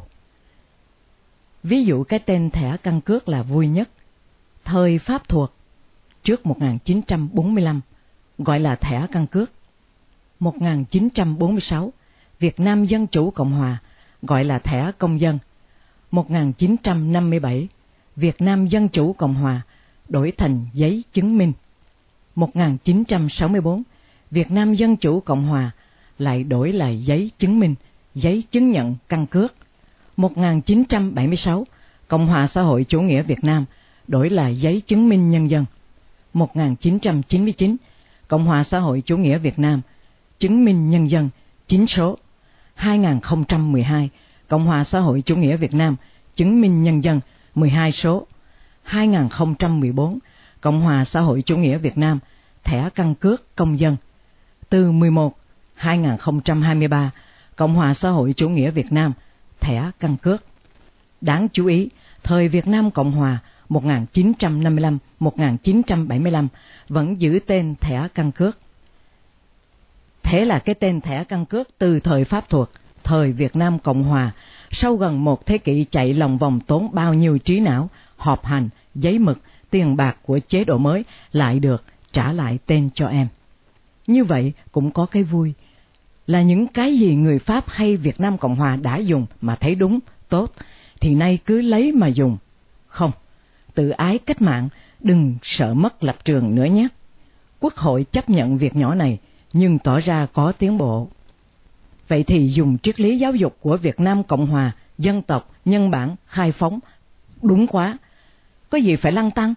Ví 1.63 1.83
dụ 1.85 2.03
cái 2.03 2.19
tên 2.19 2.49
thẻ 2.49 2.77
căn 2.83 3.01
cước 3.01 3.29
là 3.29 3.41
vui 3.41 3.67
nhất. 3.67 3.89
Thời 4.65 4.99
Pháp 4.99 5.27
thuộc, 5.27 5.53
trước 6.23 6.45
1945, 6.45 7.81
gọi 8.37 8.59
là 8.59 8.75
thẻ 8.75 9.07
căn 9.11 9.27
cước. 9.27 9.51
1946, 10.39 11.93
Việt 12.39 12.59
Nam 12.59 12.85
Dân 12.85 13.07
Chủ 13.07 13.31
Cộng 13.31 13.51
Hòa, 13.51 13.77
gọi 14.21 14.43
là 14.43 14.59
thẻ 14.59 14.91
công 14.97 15.19
dân. 15.19 15.39
1957, 16.11 17.67
Việt 18.15 18.41
Nam 18.41 18.67
Dân 18.67 18.89
Chủ 18.89 19.13
Cộng 19.13 19.33
Hòa, 19.33 19.61
đổi 20.09 20.31
thành 20.31 20.65
giấy 20.73 21.03
chứng 21.13 21.37
minh. 21.37 21.53
1964, 22.35 23.83
Việt 24.31 24.51
Nam 24.51 24.73
Dân 24.73 24.95
Chủ 24.95 25.19
Cộng 25.19 25.47
Hòa 25.47 25.71
lại 26.17 26.43
đổi 26.43 26.71
lại 26.71 27.03
giấy 27.03 27.31
chứng 27.37 27.59
minh, 27.59 27.75
giấy 28.15 28.43
chứng 28.51 28.71
nhận 28.71 28.95
căn 29.09 29.25
cước. 29.25 29.53
1976, 30.17 31.65
Cộng 32.07 32.27
hòa 32.27 32.47
xã 32.47 32.61
hội 32.61 32.83
chủ 32.83 33.01
nghĩa 33.01 33.21
Việt 33.21 33.43
Nam 33.43 33.65
đổi 34.07 34.29
lại 34.29 34.59
giấy 34.59 34.81
chứng 34.81 35.09
minh 35.09 35.29
nhân 35.29 35.49
dân. 35.49 35.65
1999, 36.33 37.75
Cộng 38.27 38.45
hòa 38.45 38.63
xã 38.63 38.79
hội 38.79 39.01
chủ 39.05 39.17
nghĩa 39.17 39.37
Việt 39.37 39.59
Nam 39.59 39.81
chứng 40.39 40.65
minh 40.65 40.89
nhân 40.89 41.09
dân 41.09 41.29
chính 41.67 41.87
số. 41.87 42.17
2012, 42.75 44.09
Cộng 44.47 44.65
hòa 44.65 44.83
xã 44.83 44.99
hội 44.99 45.21
chủ 45.21 45.35
nghĩa 45.35 45.57
Việt 45.57 45.73
Nam 45.73 45.95
chứng 46.35 46.61
minh 46.61 46.83
nhân 46.83 47.03
dân 47.03 47.19
12 47.55 47.91
số. 47.91 48.27
2014, 48.85 50.19
Cộng 50.61 50.81
hòa 50.81 51.05
xã 51.05 51.21
hội 51.21 51.43
chủ 51.45 51.57
nghĩa 51.57 51.77
Việt 51.77 51.97
Nam, 51.97 52.19
thẻ 52.63 52.89
căn 52.95 53.15
cước 53.15 53.55
công 53.55 53.79
dân. 53.79 53.97
Từ 54.69 54.91
11, 54.91 55.37
2023, 55.75 57.11
Cộng 57.55 57.75
hòa 57.75 57.93
xã 57.93 58.09
hội 58.09 58.33
chủ 58.37 58.49
nghĩa 58.49 58.71
Việt 58.71 58.91
Nam, 58.91 59.13
thẻ 59.59 59.91
căn 59.99 60.17
cước. 60.17 60.43
Đáng 61.21 61.47
chú 61.53 61.65
ý, 61.65 61.89
thời 62.23 62.47
Việt 62.47 62.67
Nam 62.67 62.91
Cộng 62.91 63.11
hòa 63.11 63.39
1955-1975 63.69 66.47
vẫn 66.89 67.21
giữ 67.21 67.39
tên 67.47 67.75
thẻ 67.81 68.07
căn 68.15 68.31
cước. 68.31 68.57
Thế 70.23 70.45
là 70.45 70.59
cái 70.59 70.75
tên 70.75 71.01
thẻ 71.01 71.23
căn 71.23 71.45
cước 71.45 71.77
từ 71.77 71.99
thời 71.99 72.23
Pháp 72.23 72.49
thuộc, 72.49 72.69
thời 73.03 73.31
Việt 73.31 73.55
Nam 73.55 73.79
Cộng 73.79 74.03
Hòa, 74.03 74.31
sau 74.71 74.95
gần 74.95 75.23
một 75.23 75.45
thế 75.45 75.57
kỷ 75.57 75.85
chạy 75.91 76.13
lòng 76.13 76.37
vòng 76.37 76.59
tốn 76.67 76.89
bao 76.93 77.13
nhiêu 77.13 77.37
trí 77.37 77.59
não, 77.59 77.89
họp 78.25 78.45
hành, 78.45 78.69
giấy 78.95 79.19
mực, 79.19 79.41
tiền 79.69 79.95
bạc 79.95 80.17
của 80.23 80.39
chế 80.39 80.63
độ 80.63 80.77
mới 80.77 81.05
lại 81.31 81.59
được 81.59 81.83
trả 82.11 82.31
lại 82.31 82.59
tên 82.65 82.89
cho 82.93 83.07
em. 83.07 83.27
Như 84.07 84.23
vậy 84.23 84.53
cũng 84.71 84.91
có 84.91 85.05
cái 85.05 85.23
vui, 85.23 85.53
là 86.27 86.41
những 86.41 86.67
cái 86.67 86.97
gì 86.97 87.15
người 87.15 87.39
Pháp 87.39 87.65
hay 87.67 87.95
Việt 87.95 88.19
Nam 88.19 88.37
Cộng 88.37 88.55
Hòa 88.55 88.75
đã 88.75 88.97
dùng 88.97 89.25
mà 89.41 89.55
thấy 89.55 89.75
đúng, 89.75 89.99
tốt, 90.29 90.51
thì 91.01 91.15
nay 91.15 91.39
cứ 91.45 91.61
lấy 91.61 91.91
mà 91.91 92.07
dùng. 92.07 92.37
Không, 92.87 93.11
tự 93.73 93.89
ái 93.89 94.17
cách 94.17 94.41
mạng, 94.41 94.69
đừng 94.99 95.35
sợ 95.41 95.73
mất 95.73 96.03
lập 96.03 96.17
trường 96.25 96.55
nữa 96.55 96.65
nhé. 96.65 96.87
Quốc 97.59 97.73
hội 97.75 98.05
chấp 98.11 98.29
nhận 98.29 98.57
việc 98.57 98.75
nhỏ 98.75 98.95
này, 98.95 99.17
nhưng 99.53 99.79
tỏ 99.79 99.99
ra 99.99 100.27
có 100.33 100.51
tiến 100.51 100.77
bộ. 100.77 101.09
Vậy 102.07 102.23
thì 102.23 102.47
dùng 102.47 102.77
triết 102.77 102.99
lý 102.99 103.17
giáo 103.17 103.35
dục 103.35 103.57
của 103.61 103.77
Việt 103.77 103.99
Nam 103.99 104.23
Cộng 104.23 104.45
Hòa, 104.45 104.71
dân 104.97 105.21
tộc, 105.21 105.51
nhân 105.65 105.91
bản, 105.91 106.15
khai 106.25 106.51
phóng, 106.51 106.79
đúng 107.41 107.67
quá. 107.67 107.97
Có 108.69 108.77
gì 108.77 108.95
phải 108.95 109.11
lăng 109.11 109.31
tăng? 109.31 109.53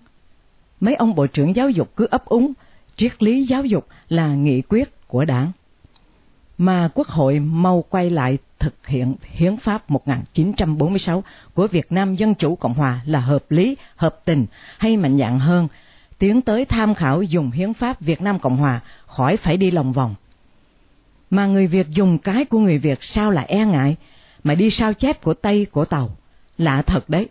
Mấy 0.80 0.94
ông 0.94 1.14
bộ 1.14 1.26
trưởng 1.26 1.56
giáo 1.56 1.70
dục 1.70 1.96
cứ 1.96 2.06
ấp 2.10 2.24
úng, 2.24 2.52
triết 2.96 3.22
lý 3.22 3.46
giáo 3.46 3.64
dục 3.64 3.86
là 4.08 4.34
nghị 4.34 4.62
quyết 4.62 5.08
của 5.08 5.24
đảng. 5.24 5.52
Mà 6.58 6.88
Quốc 6.94 7.06
hội 7.06 7.38
mau 7.38 7.84
quay 7.90 8.10
lại 8.10 8.38
thực 8.58 8.86
hiện 8.86 9.14
Hiến 9.22 9.56
pháp 9.56 9.90
1946 9.90 11.24
của 11.54 11.66
Việt 11.66 11.92
Nam 11.92 12.14
Dân 12.14 12.34
Chủ 12.34 12.56
Cộng 12.56 12.74
Hòa 12.74 13.00
là 13.06 13.20
hợp 13.20 13.50
lý, 13.50 13.76
hợp 13.96 14.20
tình 14.24 14.46
hay 14.78 14.96
mạnh 14.96 15.18
dạn 15.18 15.38
hơn, 15.38 15.68
tiến 16.18 16.40
tới 16.40 16.64
tham 16.64 16.94
khảo 16.94 17.22
dùng 17.22 17.50
Hiến 17.50 17.74
pháp 17.74 18.00
Việt 18.00 18.20
Nam 18.20 18.38
Cộng 18.38 18.56
Hòa 18.56 18.80
khỏi 19.06 19.36
phải 19.36 19.56
đi 19.56 19.70
lòng 19.70 19.92
vòng. 19.92 20.14
Mà 21.30 21.46
người 21.46 21.66
Việt 21.66 21.88
dùng 21.88 22.18
cái 22.18 22.44
của 22.44 22.58
người 22.58 22.78
Việt 22.78 23.02
sao 23.02 23.30
lại 23.30 23.46
e 23.48 23.64
ngại, 23.64 23.96
mà 24.44 24.54
đi 24.54 24.70
sao 24.70 24.94
chép 24.94 25.22
của 25.22 25.34
Tây 25.34 25.66
của 25.72 25.84
Tàu. 25.84 26.10
Lạ 26.58 26.82
thật 26.82 27.08
đấy. 27.08 27.28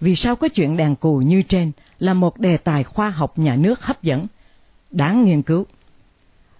Vì 0.00 0.16
sao 0.16 0.36
có 0.36 0.48
chuyện 0.48 0.76
đèn 0.76 0.96
cù 0.96 1.16
như 1.16 1.42
trên 1.42 1.72
là 1.98 2.14
một 2.14 2.38
đề 2.38 2.56
tài 2.56 2.84
khoa 2.84 3.10
học 3.10 3.38
nhà 3.38 3.56
nước 3.56 3.82
hấp 3.82 4.02
dẫn, 4.02 4.26
đáng 4.90 5.24
nghiên 5.24 5.42
cứu. 5.42 5.66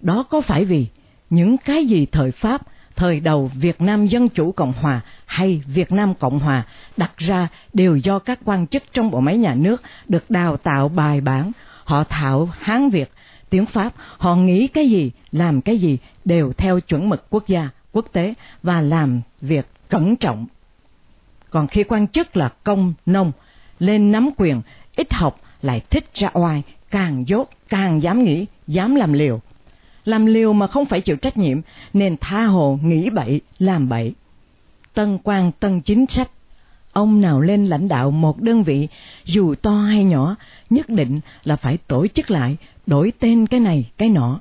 Đó 0.01 0.23
có 0.31 0.41
phải 0.41 0.65
vì 0.65 0.87
những 1.31 1.57
cái 1.59 1.87
gì 1.87 2.07
thời 2.07 2.31
Pháp, 2.31 2.63
thời 2.97 3.21
đầu 3.21 3.51
Việt 3.55 3.81
Nam 3.81 4.07
Dân 4.07 4.29
Chủ 4.29 4.53
Cộng 4.53 4.73
Hòa 4.73 5.01
hay 5.27 5.63
Việt 5.67 5.93
Nam 5.93 6.15
Cộng 6.15 6.39
Hòa 6.39 6.67
đặt 6.97 7.13
ra 7.17 7.49
đều 7.73 7.97
do 7.97 8.19
các 8.19 8.41
quan 8.45 8.67
chức 8.67 8.83
trong 8.93 9.11
bộ 9.11 9.21
máy 9.21 9.37
nhà 9.37 9.55
nước 9.55 9.83
được 10.09 10.31
đào 10.31 10.57
tạo 10.57 10.89
bài 10.89 11.21
bản, 11.21 11.53
họ 11.85 12.05
thạo 12.05 12.49
Hán 12.61 12.91
Việt, 12.91 13.11
tiếng 13.51 13.67
Pháp, 13.67 13.95
họ 13.97 14.37
nghĩ 14.37 14.69
cái 14.69 14.89
gì, 14.89 15.11
làm 15.33 15.61
cái 15.61 15.79
gì 15.79 15.99
đều 16.25 16.53
theo 16.53 16.81
chuẩn 16.81 17.09
mực 17.09 17.27
quốc 17.31 17.47
gia, 17.47 17.69
quốc 17.93 18.07
tế 18.13 18.35
và 18.63 18.81
làm 18.81 19.21
việc 19.41 19.67
cẩn 19.89 20.17
trọng. 20.17 20.47
Còn 21.51 21.67
khi 21.67 21.85
quan 21.85 22.09
chức 22.09 22.37
là 22.37 22.49
công, 22.65 22.95
nông, 23.07 23.33
lên 23.79 24.13
nắm 24.13 24.31
quyền, 24.37 24.61
ít 24.97 25.13
học 25.13 25.41
lại 25.63 25.81
thích 25.91 26.15
ra 26.15 26.31
oai, 26.33 26.63
càng 26.91 27.29
dốt, 27.29 27.49
càng 27.69 28.03
dám 28.03 28.25
nghĩ, 28.25 28.47
dám 28.67 28.95
làm 28.95 29.13
liều. 29.13 29.41
Làm 30.05 30.27
liều 30.27 30.53
mà 30.53 30.67
không 30.67 30.87
phải 30.87 31.01
chịu 31.01 31.17
trách 31.17 31.37
nhiệm, 31.37 31.61
nên 31.93 32.17
tha 32.21 32.45
hồ 32.45 32.79
nghĩ 32.83 33.11
bậy, 33.11 33.41
làm 33.59 33.89
bậy. 33.89 34.15
Tân 34.95 35.19
quan 35.23 35.53
tân 35.53 35.81
chính 35.81 36.07
sách, 36.07 36.31
ông 36.93 37.21
nào 37.21 37.41
lên 37.41 37.65
lãnh 37.65 37.89
đạo 37.89 38.11
một 38.11 38.41
đơn 38.41 38.63
vị, 38.63 38.89
dù 39.25 39.55
to 39.55 39.71
hay 39.71 40.05
nhỏ, 40.05 40.37
nhất 40.71 40.89
định 40.89 41.21
là 41.45 41.57
phải 41.57 41.79
tổ 41.79 42.07
chức 42.07 42.31
lại, 42.31 42.57
đổi 42.87 43.13
tên 43.19 43.47
cái 43.47 43.61
này, 43.61 43.91
cái 43.97 44.09
nọ. 44.09 44.41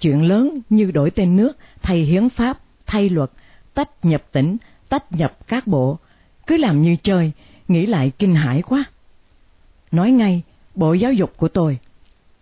Chuyện 0.00 0.22
lớn 0.22 0.58
như 0.70 0.90
đổi 0.90 1.10
tên 1.10 1.36
nước, 1.36 1.56
thay 1.82 1.98
hiến 1.98 2.28
pháp, 2.28 2.58
thay 2.86 3.08
luật, 3.08 3.30
tách 3.74 4.04
nhập 4.04 4.22
tỉnh, 4.32 4.56
tách 4.88 5.12
nhập 5.12 5.38
các 5.46 5.66
bộ, 5.66 5.98
cứ 6.46 6.56
làm 6.56 6.82
như 6.82 6.96
chơi, 7.02 7.32
nghĩ 7.68 7.86
lại 7.86 8.12
kinh 8.18 8.34
hãi 8.34 8.62
quá. 8.62 8.84
Nói 9.92 10.10
ngay, 10.10 10.42
Bộ 10.74 10.92
Giáo 10.92 11.12
dục 11.12 11.32
của 11.36 11.48
tôi, 11.48 11.78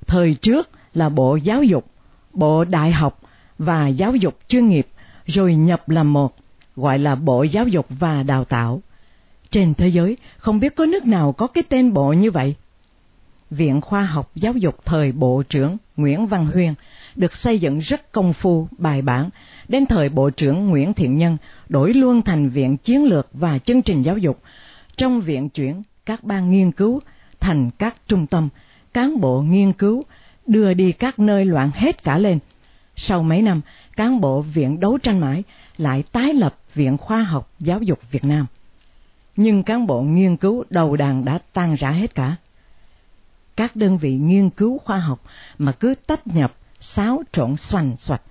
thời 0.07 0.35
trước 0.35 0.69
là 0.95 1.09
Bộ 1.09 1.37
Giáo 1.37 1.63
dục, 1.63 1.87
Bộ 2.33 2.65
Đại 2.65 2.93
học 2.93 3.21
và 3.59 3.89
Giáo 3.89 4.17
dục 4.17 4.39
chuyên 4.49 4.69
nghiệp, 4.69 4.87
rồi 5.27 5.55
nhập 5.55 5.89
làm 5.89 6.13
một, 6.13 6.37
gọi 6.77 6.99
là 6.99 7.15
Bộ 7.15 7.43
Giáo 7.43 7.69
dục 7.69 7.87
và 7.89 8.23
Đào 8.23 8.45
tạo. 8.45 8.83
Trên 9.51 9.75
thế 9.75 9.89
giới, 9.89 10.17
không 10.37 10.61
biết 10.61 10.77
có 10.77 10.87
nước 10.87 11.07
nào 11.07 11.33
có 11.33 11.47
cái 11.47 11.65
tên 11.69 11.93
bộ 11.93 12.13
như 12.13 12.31
vậy. 12.31 12.55
Viện 13.51 13.81
Khoa 13.81 14.03
học 14.03 14.31
Giáo 14.35 14.53
dục 14.53 14.85
thời 14.85 15.13
Bộ 15.13 15.43
trưởng 15.49 15.77
Nguyễn 15.97 16.27
Văn 16.27 16.47
Huyên 16.47 16.75
được 17.17 17.37
xây 17.37 17.59
dựng 17.59 17.79
rất 17.79 18.13
công 18.13 18.33
phu, 18.33 18.69
bài 18.79 19.03
bản. 19.03 19.31
Đến 19.69 19.87
thời 19.87 20.09
Bộ 20.09 20.31
trưởng 20.31 20.67
Nguyễn 20.67 20.95
Thiện 20.95 21.17
Nhân 21.17 21.37
đổi 21.69 21.95
luôn 21.95 22.23
thành 22.23 22.49
Viện 22.49 22.77
Chiến 22.77 23.05
lược 23.05 23.29
và 23.33 23.59
Chương 23.59 23.83
trình 23.83 24.03
Giáo 24.03 24.19
dục. 24.19 24.43
Trong 24.97 25.21
viện 25.21 25.49
chuyển 25.49 25.83
các 26.07 26.25
ban 26.25 26.51
nghiên 26.51 26.73
cứu 26.73 27.01
thành 27.41 27.71
các 27.79 27.97
trung 28.07 28.27
tâm, 28.27 28.49
cán 28.93 29.21
bộ 29.21 29.43
nghiên 29.43 29.73
cứu 29.73 30.03
đưa 30.47 30.75
đi 30.75 30.93
các 30.93 31.19
nơi 31.19 31.45
loạn 31.45 31.71
hết 31.75 32.05
cả 32.05 32.19
lên. 32.19 32.39
Sau 32.97 33.23
mấy 33.23 33.43
năm, 33.43 33.61
cán 33.97 34.21
bộ 34.21 34.41
Viện 34.41 34.81
Đấu 34.81 34.99
tranh 34.99 35.21
mãi 35.21 35.43
lại 35.77 36.03
tái 36.13 36.35
lập 36.35 36.57
Viện 36.75 36.97
Khoa 36.97 37.23
học 37.23 37.51
Giáo 37.59 37.83
dục 37.83 37.99
Việt 38.11 38.25
Nam. 38.25 38.47
Nhưng 39.37 39.63
cán 39.63 39.87
bộ 39.87 40.03
nghiên 40.03 40.37
cứu 40.37 40.65
đầu 40.71 40.97
đàn 40.97 41.25
đã 41.25 41.39
tan 41.53 41.75
rã 41.75 41.91
hết 41.91 42.15
cả. 42.15 42.37
Các 43.57 43.77
đơn 43.77 43.99
vị 43.99 44.15
nghiên 44.15 44.51
cứu 44.51 44.79
khoa 44.79 44.99
học 44.99 45.23
mà 45.59 45.73
cứ 45.73 45.95
tách 46.07 46.27
nhập, 46.27 46.55
xáo 46.85 47.23
trộn 47.33 47.57
xoành 47.57 47.97
xoạch, 47.99 48.23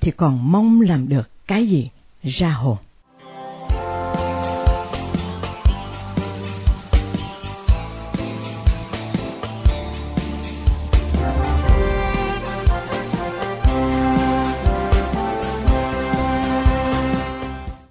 thì 0.00 0.10
còn 0.10 0.52
mong 0.52 0.80
làm 0.80 1.08
được 1.08 1.30
cái 1.46 1.66
gì 1.66 1.90
ra 2.22 2.48
hồn. 2.48 2.76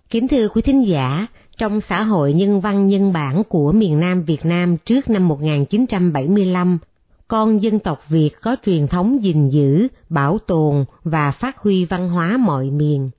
Kính 0.09 0.27
thưa 0.27 0.47
quý 0.49 0.61
thính 0.61 0.87
giả, 0.87 1.27
trong 1.57 1.81
xã 1.81 2.03
hội 2.03 2.33
nhân 2.33 2.61
văn 2.61 2.87
nhân 2.87 3.13
bản 3.13 3.43
của 3.49 3.71
miền 3.71 3.99
Nam 3.99 4.23
Việt 4.23 4.45
Nam 4.45 4.77
trước 4.77 5.09
năm 5.09 5.27
1975, 5.27 6.77
con 7.27 7.61
dân 7.63 7.79
tộc 7.79 8.09
Việt 8.09 8.31
có 8.41 8.55
truyền 8.65 8.87
thống 8.87 9.23
gìn 9.23 9.49
giữ, 9.49 9.87
bảo 10.09 10.37
tồn 10.47 10.85
và 11.03 11.31
phát 11.31 11.57
huy 11.57 11.85
văn 11.85 12.09
hóa 12.09 12.37
mọi 12.37 12.69
miền. 12.69 13.09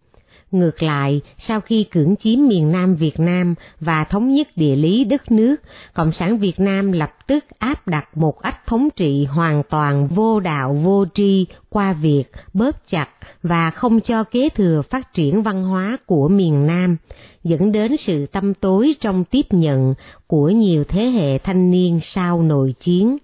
Ngược 0.50 0.82
lại, 0.82 1.20
sau 1.38 1.60
khi 1.60 1.84
cưỡng 1.84 2.16
chiếm 2.16 2.48
miền 2.48 2.72
Nam 2.72 2.94
Việt 2.94 3.20
Nam 3.20 3.54
và 3.80 4.04
thống 4.04 4.34
nhất 4.34 4.48
địa 4.56 4.76
lý 4.76 5.04
đất 5.04 5.32
nước, 5.32 5.56
Cộng 5.94 6.12
sản 6.12 6.38
Việt 6.38 6.60
Nam 6.60 6.92
lập 6.92 7.10
tức 7.26 7.44
áp 7.58 7.88
đặt 7.88 8.16
một 8.16 8.42
ách 8.42 8.66
thống 8.66 8.88
trị 8.96 9.24
hoàn 9.24 9.62
toàn 9.70 10.08
vô 10.08 10.40
đạo 10.40 10.74
vô 10.74 11.04
tri 11.14 11.46
qua 11.68 11.92
việc 11.92 12.24
bóp 12.54 12.88
chặt 12.88 13.08
và 13.42 13.70
không 13.70 14.00
cho 14.00 14.24
kế 14.24 14.48
thừa 14.48 14.82
phát 14.90 15.14
triển 15.14 15.42
văn 15.42 15.64
hóa 15.64 15.96
của 16.06 16.28
miền 16.28 16.66
Nam, 16.66 16.96
dẫn 17.44 17.72
đến 17.72 17.96
sự 17.96 18.26
tâm 18.26 18.54
tối 18.54 18.94
trong 19.00 19.24
tiếp 19.24 19.46
nhận 19.50 19.94
của 20.26 20.50
nhiều 20.50 20.84
thế 20.84 21.04
hệ 21.04 21.38
thanh 21.38 21.70
niên 21.70 22.00
sau 22.02 22.42
nội 22.42 22.74
chiến. 22.80 23.18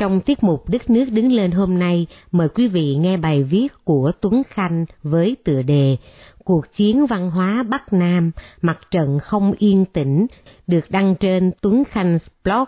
Trong 0.00 0.20
tiết 0.20 0.42
mục 0.42 0.68
Đất 0.68 0.90
nước 0.90 1.04
đứng 1.10 1.32
lên 1.32 1.50
hôm 1.50 1.78
nay, 1.78 2.06
mời 2.32 2.48
quý 2.48 2.68
vị 2.68 2.96
nghe 2.96 3.16
bài 3.16 3.42
viết 3.42 3.68
của 3.84 4.12
Tuấn 4.20 4.42
Khanh 4.48 4.84
với 5.02 5.36
tựa 5.44 5.62
đề 5.62 5.96
Cuộc 6.44 6.72
chiến 6.72 7.06
văn 7.06 7.30
hóa 7.30 7.62
Bắc 7.62 7.92
Nam, 7.92 8.30
mặt 8.62 8.78
trận 8.90 9.18
không 9.18 9.52
yên 9.58 9.84
tĩnh, 9.84 10.26
được 10.66 10.90
đăng 10.90 11.14
trên 11.20 11.50
Tuấn 11.60 11.82
Khanh 11.90 12.18
blog 12.44 12.64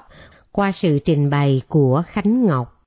qua 0.52 0.72
sự 0.72 0.98
trình 1.04 1.30
bày 1.30 1.62
của 1.68 2.02
Khánh 2.06 2.46
Ngọc. 2.46 2.84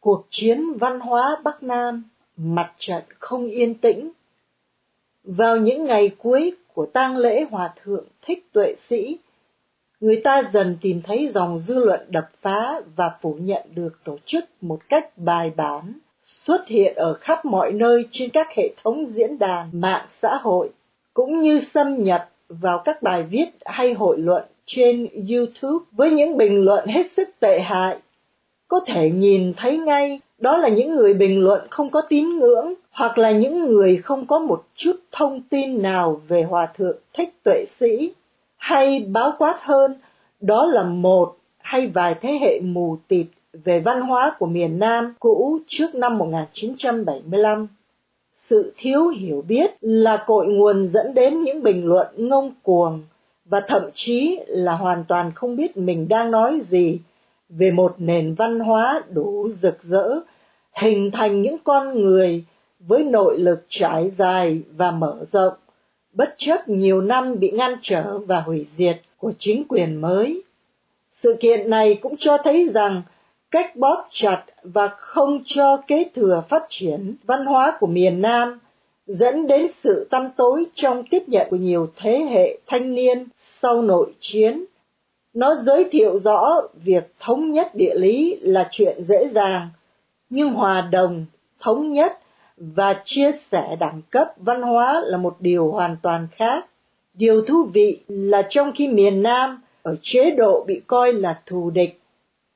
Cuộc 0.00 0.26
chiến 0.28 0.78
văn 0.80 1.00
hóa 1.00 1.36
Bắc 1.44 1.62
Nam, 1.62 2.04
mặt 2.36 2.72
trận 2.78 3.02
không 3.18 3.48
yên 3.48 3.74
tĩnh. 3.74 4.12
Vào 5.26 5.56
những 5.56 5.84
ngày 5.84 6.10
cuối 6.18 6.52
của 6.74 6.86
tang 6.86 7.16
lễ 7.16 7.44
Hòa 7.50 7.72
Thượng 7.84 8.04
Thích 8.22 8.46
Tuệ 8.52 8.74
Sĩ, 8.88 9.18
người 10.00 10.20
ta 10.24 10.42
dần 10.52 10.76
tìm 10.80 11.02
thấy 11.04 11.28
dòng 11.34 11.58
dư 11.58 11.74
luận 11.74 12.00
đập 12.08 12.30
phá 12.42 12.80
và 12.96 13.10
phủ 13.20 13.36
nhận 13.40 13.62
được 13.74 14.04
tổ 14.04 14.18
chức 14.24 14.44
một 14.60 14.78
cách 14.88 15.18
bài 15.18 15.50
bản, 15.56 15.92
xuất 16.20 16.68
hiện 16.68 16.94
ở 16.94 17.14
khắp 17.14 17.44
mọi 17.44 17.72
nơi 17.72 18.04
trên 18.10 18.30
các 18.30 18.46
hệ 18.56 18.74
thống 18.84 19.06
diễn 19.06 19.38
đàn 19.38 19.68
mạng 19.72 20.06
xã 20.08 20.36
hội, 20.36 20.70
cũng 21.14 21.40
như 21.40 21.60
xâm 21.60 22.02
nhập 22.02 22.28
vào 22.48 22.82
các 22.84 23.02
bài 23.02 23.22
viết 23.22 23.48
hay 23.64 23.92
hội 23.92 24.18
luận 24.18 24.44
trên 24.64 25.08
YouTube 25.30 25.84
với 25.92 26.10
những 26.10 26.36
bình 26.36 26.64
luận 26.64 26.88
hết 26.88 27.10
sức 27.10 27.28
tệ 27.40 27.60
hại. 27.60 27.98
Có 28.68 28.80
thể 28.86 29.10
nhìn 29.10 29.52
thấy 29.56 29.78
ngay, 29.78 30.20
đó 30.38 30.56
là 30.56 30.68
những 30.68 30.94
người 30.94 31.14
bình 31.14 31.44
luận 31.44 31.60
không 31.70 31.90
có 31.90 32.00
tín 32.00 32.38
ngưỡng, 32.38 32.74
hoặc 32.90 33.18
là 33.18 33.30
những 33.30 33.66
người 33.66 33.96
không 33.96 34.26
có 34.26 34.38
một 34.38 34.64
chút 34.74 34.96
thông 35.12 35.42
tin 35.42 35.82
nào 35.82 36.20
về 36.28 36.42
hòa 36.42 36.68
thượng 36.74 36.96
thích 37.12 37.34
tuệ 37.42 37.64
sĩ 37.78 38.12
hay 38.56 39.00
báo 39.00 39.32
quát 39.38 39.58
hơn, 39.62 39.94
đó 40.40 40.66
là 40.66 40.82
một 40.82 41.36
hay 41.58 41.86
vài 41.86 42.14
thế 42.20 42.38
hệ 42.40 42.60
mù 42.60 42.96
tịt 43.08 43.26
về 43.64 43.80
văn 43.80 44.00
hóa 44.00 44.36
của 44.38 44.46
miền 44.46 44.78
Nam 44.78 45.14
cũ 45.20 45.58
trước 45.66 45.94
năm 45.94 46.18
1975. 46.18 47.68
Sự 48.36 48.72
thiếu 48.76 49.08
hiểu 49.08 49.44
biết 49.48 49.70
là 49.80 50.24
cội 50.26 50.46
nguồn 50.46 50.86
dẫn 50.86 51.14
đến 51.14 51.42
những 51.42 51.62
bình 51.62 51.86
luận 51.86 52.06
ngông 52.16 52.52
cuồng, 52.62 53.02
và 53.44 53.60
thậm 53.68 53.82
chí 53.94 54.38
là 54.46 54.72
hoàn 54.72 55.04
toàn 55.08 55.32
không 55.34 55.56
biết 55.56 55.76
mình 55.76 56.08
đang 56.08 56.30
nói 56.30 56.60
gì 56.68 56.98
về 57.48 57.70
một 57.70 57.94
nền 57.98 58.34
văn 58.34 58.60
hóa 58.60 59.02
đủ 59.10 59.48
rực 59.48 59.82
rỡ, 59.82 60.20
hình 60.72 61.10
thành 61.10 61.42
những 61.42 61.56
con 61.64 62.02
người 62.02 62.44
với 62.80 63.04
nội 63.04 63.38
lực 63.38 63.64
trải 63.68 64.10
dài 64.10 64.62
và 64.76 64.90
mở 64.90 65.24
rộng, 65.30 65.54
bất 66.12 66.34
chấp 66.38 66.68
nhiều 66.68 67.00
năm 67.00 67.38
bị 67.38 67.50
ngăn 67.50 67.74
trở 67.82 68.18
và 68.18 68.40
hủy 68.40 68.66
diệt 68.76 69.00
của 69.18 69.32
chính 69.38 69.64
quyền 69.68 70.00
mới. 70.00 70.42
Sự 71.12 71.36
kiện 71.40 71.70
này 71.70 71.94
cũng 71.94 72.16
cho 72.16 72.38
thấy 72.38 72.68
rằng 72.74 73.02
cách 73.50 73.76
bóp 73.76 74.08
chặt 74.10 74.44
và 74.62 74.88
không 74.88 75.42
cho 75.44 75.76
kế 75.86 76.04
thừa 76.14 76.42
phát 76.48 76.62
triển 76.68 77.16
văn 77.24 77.46
hóa 77.46 77.76
của 77.80 77.86
miền 77.86 78.20
Nam 78.22 78.58
dẫn 79.06 79.46
đến 79.46 79.66
sự 79.68 80.06
tăm 80.10 80.28
tối 80.36 80.66
trong 80.74 81.04
tiếp 81.10 81.22
nhận 81.26 81.46
của 81.50 81.56
nhiều 81.56 81.88
thế 81.96 82.18
hệ 82.30 82.58
thanh 82.66 82.94
niên 82.94 83.28
sau 83.34 83.82
nội 83.82 84.14
chiến. 84.20 84.64
Nó 85.36 85.54
giới 85.54 85.88
thiệu 85.90 86.18
rõ 86.18 86.60
việc 86.84 87.14
thống 87.20 87.50
nhất 87.50 87.74
địa 87.74 87.94
lý 87.94 88.36
là 88.40 88.68
chuyện 88.70 89.04
dễ 89.04 89.28
dàng, 89.34 89.68
nhưng 90.30 90.50
hòa 90.50 90.88
đồng, 90.92 91.26
thống 91.60 91.92
nhất 91.92 92.18
và 92.56 93.00
chia 93.04 93.32
sẻ 93.50 93.76
đẳng 93.80 94.02
cấp 94.10 94.28
văn 94.36 94.62
hóa 94.62 95.02
là 95.04 95.18
một 95.18 95.36
điều 95.40 95.70
hoàn 95.70 95.96
toàn 96.02 96.28
khác. 96.32 96.66
Điều 97.14 97.42
thú 97.42 97.64
vị 97.74 98.00
là 98.08 98.42
trong 98.48 98.72
khi 98.74 98.88
miền 98.88 99.22
Nam 99.22 99.62
ở 99.82 99.96
chế 100.02 100.30
độ 100.30 100.64
bị 100.66 100.80
coi 100.86 101.12
là 101.12 101.40
thù 101.46 101.70
địch, 101.70 102.00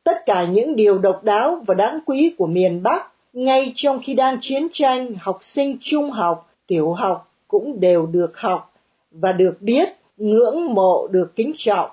tất 0.04 0.26
cả 0.26 0.44
những 0.44 0.76
điều 0.76 0.98
độc 0.98 1.24
đáo 1.24 1.62
và 1.66 1.74
đáng 1.74 1.98
quý 2.06 2.34
của 2.38 2.46
miền 2.46 2.82
Bắc, 2.82 3.12
ngay 3.32 3.72
trong 3.74 3.98
khi 4.02 4.14
đang 4.14 4.36
chiến 4.40 4.68
tranh, 4.72 5.14
học 5.20 5.38
sinh 5.40 5.76
trung 5.80 6.10
học, 6.10 6.50
tiểu 6.66 6.92
học 6.92 7.32
cũng 7.48 7.80
đều 7.80 8.06
được 8.06 8.38
học 8.38 8.72
và 9.10 9.32
được 9.32 9.56
biết, 9.60 9.88
ngưỡng 10.16 10.74
mộ 10.74 11.08
được 11.10 11.36
kính 11.36 11.52
trọng. 11.56 11.90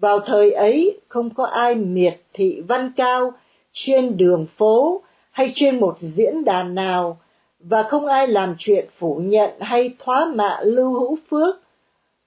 Vào 0.00 0.20
thời 0.20 0.52
ấy, 0.52 1.00
không 1.08 1.30
có 1.34 1.44
ai 1.44 1.74
miệt 1.74 2.20
thị 2.32 2.62
văn 2.68 2.92
cao 2.96 3.32
trên 3.72 4.16
đường 4.16 4.46
phố 4.56 5.02
hay 5.30 5.52
trên 5.54 5.80
một 5.80 5.98
diễn 5.98 6.44
đàn 6.44 6.74
nào, 6.74 7.18
và 7.60 7.82
không 7.82 8.06
ai 8.06 8.28
làm 8.28 8.54
chuyện 8.58 8.86
phủ 8.98 9.20
nhận 9.24 9.50
hay 9.60 9.94
thoá 9.98 10.24
mạ 10.34 10.60
Lưu 10.62 10.92
Hữu 10.92 11.18
Phước. 11.30 11.56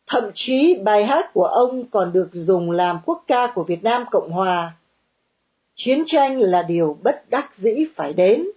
Thậm 0.08 0.24
chí 0.34 0.76
bài 0.84 1.06
hát 1.06 1.34
của 1.34 1.46
ông 1.46 1.84
còn 1.92 2.14
được 2.14 2.28
dùng 2.32 2.72
làm 2.72 3.00
quốc 3.06 3.24
ca 3.28 3.48
của 3.56 3.64
Việt 3.64 3.84
Nam 3.84 4.06
Cộng 4.12 4.32
Hòa. 4.32 4.74
Chiến 5.76 6.04
tranh 6.06 6.40
là 6.40 6.62
điều 6.62 6.98
bất 7.04 7.30
đắc 7.30 7.56
dĩ 7.56 7.86
phải 7.96 8.14
đến, 8.14 8.48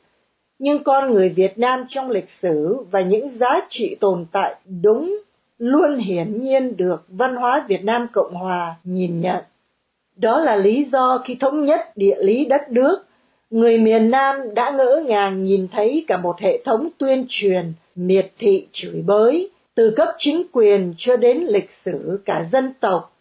nhưng 0.58 0.84
con 0.84 1.12
người 1.12 1.28
Việt 1.28 1.58
Nam 1.58 1.84
trong 1.88 2.10
lịch 2.10 2.30
sử 2.30 2.76
và 2.90 3.00
những 3.00 3.28
giá 3.28 3.60
trị 3.68 3.96
tồn 4.00 4.26
tại 4.32 4.54
đúng 4.82 5.18
luôn 5.58 5.96
hiển 5.96 6.40
nhiên 6.40 6.76
được 6.76 7.04
văn 7.08 7.36
hóa 7.36 7.64
Việt 7.68 7.84
Nam 7.84 8.06
Cộng 8.12 8.34
Hòa 8.34 8.74
nhìn 8.84 9.20
nhận. 9.20 9.44
Đó 10.16 10.40
là 10.40 10.56
lý 10.56 10.84
do 10.84 11.22
khi 11.24 11.34
thống 11.34 11.64
nhất 11.64 11.80
địa 11.96 12.16
lý 12.18 12.44
đất 12.44 12.70
nước, 12.70 13.04
người 13.50 13.78
miền 13.78 14.10
Nam 14.10 14.36
đã 14.54 14.70
ngỡ 14.70 15.02
ngàng 15.06 15.42
nhìn 15.42 15.68
thấy 15.68 16.04
cả 16.06 16.16
một 16.16 16.40
hệ 16.40 16.62
thống 16.64 16.88
tuyên 16.98 17.26
truyền, 17.28 17.72
miệt 17.94 18.32
thị 18.38 18.66
chửi 18.72 19.02
bới, 19.06 19.50
từ 19.74 19.90
cấp 19.96 20.08
chính 20.18 20.42
quyền 20.52 20.94
cho 20.96 21.16
đến 21.16 21.38
lịch 21.48 21.70
sử 21.84 22.20
cả 22.24 22.46
dân 22.52 22.72
tộc. 22.80 23.16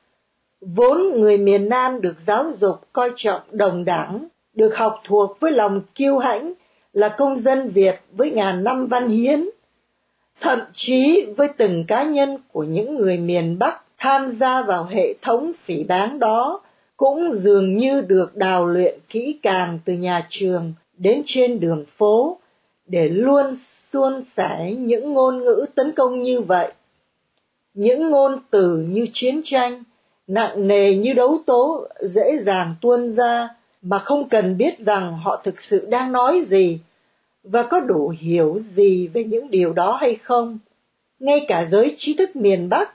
Vốn 0.62 1.21
người 1.21 1.38
miền 1.38 1.69
Nam 1.69 2.01
được 2.01 2.15
giáo 2.27 2.45
dục 2.58 2.75
coi 2.93 3.12
trọng 3.15 3.41
đồng 3.51 3.86
đẳng, 3.86 4.27
được 4.53 4.77
học 4.77 5.01
thuộc 5.03 5.39
với 5.39 5.51
lòng 5.51 5.81
kiêu 5.95 6.17
hãnh, 6.17 6.53
là 6.93 7.10
công 7.10 7.36
dân 7.36 7.69
Việt 7.69 7.95
với 8.12 8.31
ngàn 8.31 8.63
năm 8.63 8.88
văn 8.88 9.08
hiến, 9.10 9.49
thậm 10.39 10.60
chí 10.74 11.26
với 11.38 11.48
từng 11.58 11.84
cá 11.88 12.04
nhân 12.04 12.38
của 12.52 12.63
những 12.63 12.98
người 12.98 13.17
miền 13.17 13.60
Bắc 13.60 13.82
tham 13.98 14.36
gia 14.39 14.62
vào 14.62 14.84
hệ 14.84 15.13
thống 15.22 15.52
phỉ 15.65 15.84
báng 15.84 16.19
đó, 16.19 16.62
cũng 16.98 17.34
dường 17.34 17.78
như 17.78 18.02
được 18.02 18.36
đào 18.36 18.65
luyện 18.65 19.00
kỹ 19.10 19.39
càng 19.41 19.80
từ 19.86 19.93
nhà 19.93 20.26
trường 20.30 20.74
đến 20.98 21.22
trên 21.26 21.60
đường 21.60 21.86
phố 21.98 22.38
để 22.88 23.10
luôn 23.10 23.56
suôn 23.91 24.24
sẻ 24.38 24.74
những 24.78 25.13
ngôn 25.13 25.43
ngữ 25.43 25.65
tấn 25.76 25.91
công 25.91 26.24
như 26.24 26.41
vậy. 26.41 26.72
Những 27.74 28.10
ngôn 28.10 28.39
từ 28.50 28.86
như 28.89 29.08
chiến 29.13 29.41
tranh, 29.43 29.84
nặng 30.28 30.67
nề 30.67 30.96
như 30.96 31.13
đấu 31.13 31.38
tố, 31.46 31.88
dễ 32.02 32.38
dàng 32.46 32.76
tuôn 32.82 33.15
ra 33.15 33.50
mà 33.82 34.00
không 34.00 34.30
cần 34.30 34.58
biết 34.58 34.80
rằng 34.80 35.19
họ 35.24 35.41
thực 35.43 35.62
sự 35.62 35.88
đang 35.89 36.12
nói 36.12 36.41
gì 36.48 36.80
và 37.43 37.63
có 37.63 37.79
đủ 37.79 38.13
hiểu 38.19 38.60
gì 38.60 39.08
về 39.08 39.23
những 39.23 39.51
điều 39.51 39.73
đó 39.73 39.97
hay 40.01 40.15
không? 40.15 40.60
Ngay 41.19 41.45
cả 41.47 41.65
giới 41.65 41.93
trí 41.97 42.13
thức 42.13 42.36
miền 42.36 42.69
bắc, 42.69 42.93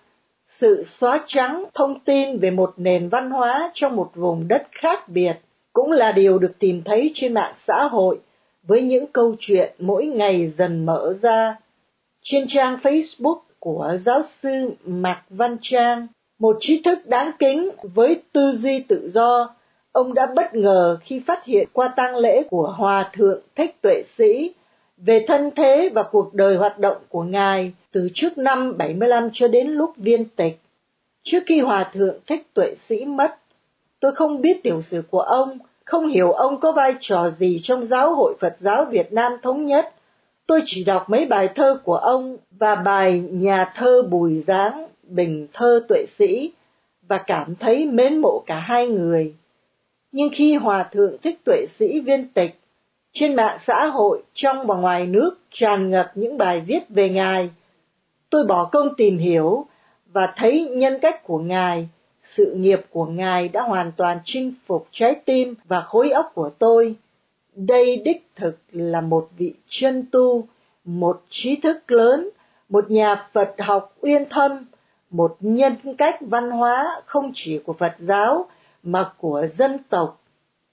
sự 0.49 0.83
xóa 0.87 1.21
trắng 1.27 1.65
thông 1.75 2.01
tin 2.01 2.39
về 2.39 2.51
một 2.51 2.75
nền 2.77 3.09
văn 3.09 3.31
hóa 3.31 3.71
trong 3.75 3.97
một 3.97 4.11
vùng 4.15 4.49
đất 4.49 4.63
khác 4.71 5.09
biệt 5.09 5.37
cũng 5.73 5.93
là 5.93 6.13
điều 6.13 6.39
được 6.39 6.59
tìm 6.59 6.83
thấy 6.85 7.11
trên 7.15 7.35
mạng 7.35 7.55
xã 7.59 7.85
hội 7.85 8.19
với 8.63 8.83
những 8.83 9.07
câu 9.07 9.35
chuyện 9.39 9.75
mỗi 9.79 10.07
ngày 10.07 10.47
dần 10.47 10.87
mở 10.87 11.15
ra. 11.23 11.57
Trên 12.23 12.45
trang 12.49 12.79
facebook 12.83 13.39
của 13.59 13.97
giáo 14.01 14.23
sư 14.23 14.71
mạc 14.85 15.23
văn 15.31 15.57
trang, 15.61 16.07
một 16.39 16.57
trí 16.61 16.83
thức 16.83 16.99
đáng 17.07 17.31
kính 17.39 17.71
với 17.83 18.23
tư 18.33 18.53
duy 18.53 18.81
tự 18.81 19.09
do 19.09 19.55
ông 19.99 20.15
đã 20.15 20.27
bất 20.37 20.55
ngờ 20.55 20.99
khi 21.01 21.21
phát 21.27 21.45
hiện 21.45 21.69
qua 21.73 21.89
tang 21.89 22.17
lễ 22.17 22.43
của 22.51 22.75
hòa 22.77 23.11
thượng 23.13 23.41
thích 23.55 23.77
tuệ 23.83 24.03
sĩ 24.17 24.55
về 24.97 25.25
thân 25.29 25.51
thế 25.57 25.91
và 25.95 26.03
cuộc 26.03 26.35
đời 26.35 26.57
hoạt 26.57 26.79
động 26.79 26.97
của 27.09 27.23
ngài 27.23 27.73
từ 27.93 28.09
trước 28.15 28.39
năm 28.39 28.79
75 28.79 29.29
cho 29.33 29.49
đến 29.49 29.67
lúc 29.67 29.97
viên 29.97 30.25
tịch. 30.25 30.61
Trước 31.23 31.39
khi 31.47 31.61
hòa 31.61 31.91
thượng 31.93 32.17
thích 32.27 32.47
tuệ 32.55 32.75
sĩ 32.89 33.05
mất, 33.05 33.35
tôi 34.01 34.15
không 34.15 34.41
biết 34.41 34.63
tiểu 34.63 34.83
sử 34.83 35.03
của 35.11 35.21
ông, 35.21 35.59
không 35.85 36.07
hiểu 36.07 36.33
ông 36.33 36.61
có 36.61 36.73
vai 36.73 36.95
trò 37.01 37.31
gì 37.31 37.61
trong 37.63 37.85
giáo 37.87 38.15
hội 38.15 38.35
Phật 38.41 38.57
giáo 38.59 38.85
Việt 38.85 39.13
Nam 39.13 39.33
thống 39.43 39.67
nhất. 39.67 39.95
Tôi 40.47 40.61
chỉ 40.65 40.85
đọc 40.85 41.11
mấy 41.11 41.27
bài 41.27 41.49
thơ 41.55 41.81
của 41.85 41.97
ông 41.97 42.37
và 42.51 42.75
bài 42.75 43.21
nhà 43.31 43.73
thơ 43.75 44.03
Bùi 44.03 44.45
Giáng, 44.47 44.87
Bình 45.03 45.47
thơ 45.53 45.85
tuệ 45.89 46.07
sĩ 46.19 46.53
và 47.09 47.19
cảm 47.19 47.55
thấy 47.55 47.87
mến 47.87 48.19
mộ 48.19 48.43
cả 48.47 48.59
hai 48.59 48.89
người. 48.89 49.35
Nhưng 50.13 50.29
khi 50.33 50.55
Hòa 50.55 50.89
Thượng 50.93 51.17
Thích 51.23 51.39
Tuệ 51.45 51.67
Sĩ 51.67 52.01
viên 52.01 52.29
tịch, 52.29 52.61
trên 53.13 53.35
mạng 53.37 53.59
xã 53.61 53.87
hội 53.87 54.23
trong 54.35 54.67
và 54.67 54.77
ngoài 54.77 55.07
nước 55.07 55.39
tràn 55.51 55.91
ngập 55.91 56.13
những 56.15 56.39
bài 56.39 56.61
viết 56.61 56.89
về 56.89 57.09
Ngài. 57.09 57.51
Tôi 58.31 58.45
bỏ 58.45 58.69
công 58.73 58.95
tìm 58.97 59.19
hiểu 59.19 59.67
và 60.13 60.33
thấy 60.37 60.69
nhân 60.69 60.99
cách 61.03 61.23
của 61.25 61.39
Ngài, 61.39 61.89
sự 62.23 62.55
nghiệp 62.55 62.81
của 62.91 63.07
Ngài 63.07 63.49
đã 63.49 63.63
hoàn 63.63 63.93
toàn 63.97 64.19
chinh 64.25 64.55
phục 64.67 64.89
trái 64.93 65.15
tim 65.25 65.55
và 65.65 65.81
khối 65.81 66.11
óc 66.11 66.33
của 66.35 66.51
tôi. 66.59 66.95
Đây 67.55 67.97
đích 67.97 68.27
thực 68.37 68.59
là 68.73 69.01
một 69.01 69.29
vị 69.37 69.55
chân 69.67 70.05
tu, 70.13 70.45
một 70.85 71.23
trí 71.29 71.57
thức 71.57 71.91
lớn, 71.91 72.29
một 72.69 72.91
nhà 72.91 73.29
Phật 73.33 73.55
học 73.59 73.95
uyên 74.01 74.25
thâm, 74.31 74.65
một 75.11 75.37
nhân 75.41 75.75
cách 75.99 76.19
văn 76.21 76.51
hóa 76.51 76.87
không 77.05 77.31
chỉ 77.35 77.59
của 77.59 77.73
Phật 77.73 77.95
giáo 77.99 78.47
mà 78.83 79.11
của 79.19 79.47
dân 79.55 79.79
tộc 79.89 80.21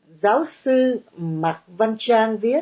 giáo 0.07 0.45
sư 0.45 0.99
Mạc 1.17 1.61
Văn 1.67 1.95
Trang 1.97 2.37
viết, 2.37 2.61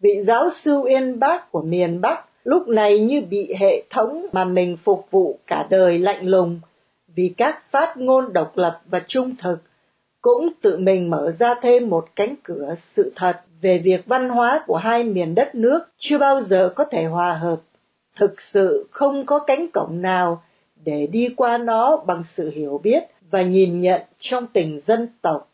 vị 0.00 0.22
giáo 0.26 0.50
sư 0.50 0.82
yên 0.86 1.18
Bác 1.20 1.52
của 1.52 1.62
miền 1.62 2.00
Bắc 2.00 2.24
lúc 2.44 2.68
này 2.68 2.98
như 2.98 3.20
bị 3.30 3.54
hệ 3.58 3.82
thống 3.90 4.26
mà 4.32 4.44
mình 4.44 4.76
phục 4.76 5.06
vụ 5.10 5.38
cả 5.46 5.66
đời 5.70 5.98
lạnh 5.98 6.26
lùng 6.26 6.60
vì 7.14 7.34
các 7.36 7.70
phát 7.70 7.96
ngôn 7.96 8.32
độc 8.32 8.52
lập 8.56 8.80
và 8.86 9.00
trung 9.06 9.34
thực 9.38 9.56
cũng 10.20 10.48
tự 10.62 10.78
mình 10.78 11.10
mở 11.10 11.32
ra 11.38 11.54
thêm 11.62 11.90
một 11.90 12.08
cánh 12.16 12.34
cửa 12.42 12.74
sự 12.94 13.12
thật 13.16 13.40
về 13.60 13.78
việc 13.78 14.06
văn 14.06 14.28
hóa 14.28 14.64
của 14.66 14.76
hai 14.76 15.04
miền 15.04 15.34
đất 15.34 15.54
nước 15.54 15.80
chưa 15.98 16.18
bao 16.18 16.40
giờ 16.40 16.72
có 16.76 16.84
thể 16.84 17.04
hòa 17.04 17.32
hợp 17.32 17.60
thực 18.16 18.40
sự 18.40 18.86
không 18.90 19.26
có 19.26 19.38
cánh 19.38 19.66
cổng 19.70 20.02
nào 20.02 20.42
để 20.84 21.06
đi 21.06 21.28
qua 21.36 21.58
nó 21.58 21.96
bằng 21.96 22.22
sự 22.32 22.50
hiểu 22.50 22.80
biết 22.82 23.02
và 23.30 23.42
nhìn 23.42 23.80
nhận 23.80 24.00
trong 24.18 24.46
tình 24.46 24.80
dân 24.86 25.08
tộc 25.22 25.50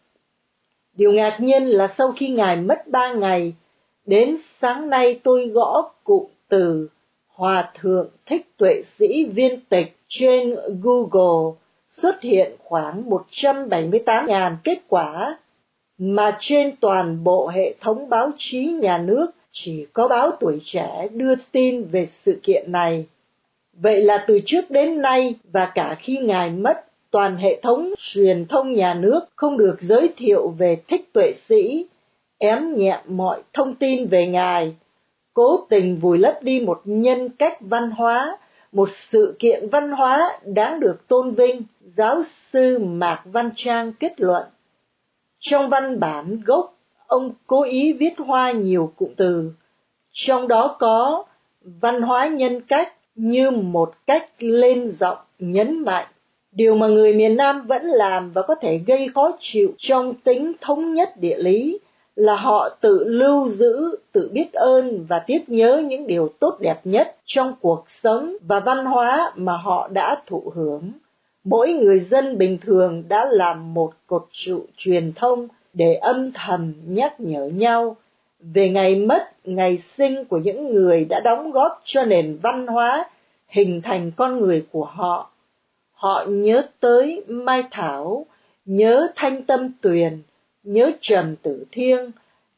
Điều 0.94 1.12
ngạc 1.12 1.38
nhiên 1.40 1.66
là 1.66 1.88
sau 1.88 2.12
khi 2.12 2.28
Ngài 2.28 2.56
mất 2.56 2.88
ba 2.88 3.12
ngày, 3.12 3.54
Đến 4.06 4.36
sáng 4.60 4.90
nay 4.90 5.20
tôi 5.22 5.48
gõ 5.48 5.90
cụm 6.04 6.24
từ 6.48 6.88
Hòa 7.26 7.72
Thượng 7.74 8.08
Thích 8.26 8.46
Tuệ 8.56 8.82
Sĩ 8.98 9.24
Viên 9.24 9.60
Tịch 9.60 9.96
trên 10.06 10.56
Google 10.82 11.56
xuất 11.88 12.20
hiện 12.20 12.52
khoảng 12.64 13.10
178.000 13.10 14.56
kết 14.64 14.78
quả, 14.88 15.38
mà 15.98 16.36
trên 16.40 16.76
toàn 16.80 17.24
bộ 17.24 17.48
hệ 17.48 17.74
thống 17.80 18.08
báo 18.08 18.30
chí 18.36 18.64
nhà 18.66 18.98
nước 18.98 19.30
chỉ 19.50 19.86
có 19.92 20.08
báo 20.08 20.30
tuổi 20.40 20.58
trẻ 20.64 21.08
đưa 21.12 21.34
tin 21.52 21.84
về 21.84 22.06
sự 22.06 22.40
kiện 22.42 22.72
này. 22.72 23.06
Vậy 23.72 24.00
là 24.00 24.24
từ 24.26 24.40
trước 24.46 24.70
đến 24.70 25.02
nay 25.02 25.34
và 25.52 25.72
cả 25.74 25.96
khi 26.00 26.18
Ngài 26.18 26.50
mất, 26.50 26.84
toàn 27.16 27.36
hệ 27.36 27.60
thống 27.62 27.92
truyền 27.98 28.46
thông 28.46 28.72
nhà 28.72 28.94
nước 28.94 29.20
không 29.36 29.58
được 29.58 29.80
giới 29.80 30.12
thiệu 30.16 30.48
về 30.48 30.76
thích 30.88 31.12
tuệ 31.12 31.32
sĩ, 31.48 31.86
ém 32.38 32.74
nhẹm 32.74 33.00
mọi 33.08 33.42
thông 33.52 33.74
tin 33.74 34.06
về 34.06 34.26
Ngài, 34.26 34.76
cố 35.34 35.66
tình 35.68 35.96
vùi 35.96 36.18
lấp 36.18 36.42
đi 36.42 36.60
một 36.60 36.80
nhân 36.84 37.28
cách 37.28 37.56
văn 37.60 37.90
hóa, 37.90 38.38
một 38.72 38.88
sự 38.90 39.36
kiện 39.38 39.68
văn 39.68 39.90
hóa 39.90 40.38
đáng 40.44 40.80
được 40.80 41.08
tôn 41.08 41.34
vinh, 41.34 41.62
giáo 41.80 42.22
sư 42.52 42.78
Mạc 42.78 43.22
Văn 43.24 43.50
Trang 43.54 43.92
kết 43.92 44.20
luận. 44.20 44.42
Trong 45.38 45.68
văn 45.68 46.00
bản 46.00 46.40
gốc, 46.44 46.74
ông 47.06 47.30
cố 47.46 47.62
ý 47.62 47.92
viết 47.92 48.14
hoa 48.18 48.52
nhiều 48.52 48.92
cụm 48.96 49.08
từ, 49.16 49.52
trong 50.12 50.48
đó 50.48 50.76
có 50.78 51.24
văn 51.60 52.02
hóa 52.02 52.26
nhân 52.26 52.60
cách 52.60 52.92
như 53.14 53.50
một 53.50 53.94
cách 54.06 54.28
lên 54.38 54.88
giọng 54.88 55.18
nhấn 55.38 55.84
mạnh 55.84 56.06
điều 56.56 56.74
mà 56.74 56.86
người 56.86 57.12
miền 57.12 57.36
Nam 57.36 57.66
vẫn 57.66 57.82
làm 57.82 58.32
và 58.32 58.42
có 58.42 58.54
thể 58.54 58.78
gây 58.86 59.08
khó 59.14 59.30
chịu 59.38 59.72
trong 59.76 60.14
tính 60.14 60.52
thống 60.60 60.94
nhất 60.94 61.08
địa 61.16 61.36
lý 61.38 61.78
là 62.16 62.36
họ 62.36 62.68
tự 62.80 63.04
lưu 63.06 63.48
giữ, 63.48 63.96
tự 64.12 64.30
biết 64.32 64.52
ơn 64.52 65.04
và 65.08 65.18
tiếc 65.18 65.48
nhớ 65.48 65.82
những 65.86 66.06
điều 66.06 66.28
tốt 66.38 66.56
đẹp 66.60 66.80
nhất 66.84 67.16
trong 67.24 67.54
cuộc 67.60 67.84
sống 67.88 68.36
và 68.40 68.60
văn 68.60 68.84
hóa 68.84 69.32
mà 69.36 69.56
họ 69.56 69.88
đã 69.92 70.16
thụ 70.26 70.52
hưởng. 70.54 70.92
Mỗi 71.44 71.72
người 71.72 72.00
dân 72.00 72.38
bình 72.38 72.58
thường 72.60 73.02
đã 73.08 73.24
làm 73.30 73.74
một 73.74 73.92
cột 74.06 74.26
trụ 74.30 74.66
truyền 74.76 75.12
thông 75.12 75.48
để 75.72 75.94
âm 75.94 76.32
thầm 76.34 76.74
nhắc 76.86 77.20
nhở 77.20 77.46
nhau 77.46 77.96
về 78.40 78.68
ngày 78.68 78.96
mất, 78.96 79.22
ngày 79.44 79.78
sinh 79.78 80.24
của 80.24 80.38
những 80.38 80.74
người 80.74 81.04
đã 81.04 81.20
đóng 81.20 81.50
góp 81.50 81.80
cho 81.84 82.04
nền 82.04 82.38
văn 82.42 82.66
hóa 82.66 83.04
hình 83.48 83.80
thành 83.82 84.10
con 84.16 84.38
người 84.38 84.66
của 84.72 84.84
họ. 84.84 85.30
Họ 85.96 86.24
nhớ 86.28 86.62
tới 86.80 87.22
Mai 87.26 87.62
Thảo, 87.70 88.26
nhớ 88.64 89.08
Thanh 89.16 89.42
Tâm 89.42 89.72
Tuyền, 89.80 90.22
nhớ 90.64 90.92
Trầm 91.00 91.36
Tử 91.36 91.64
Thiêng, 91.72 92.10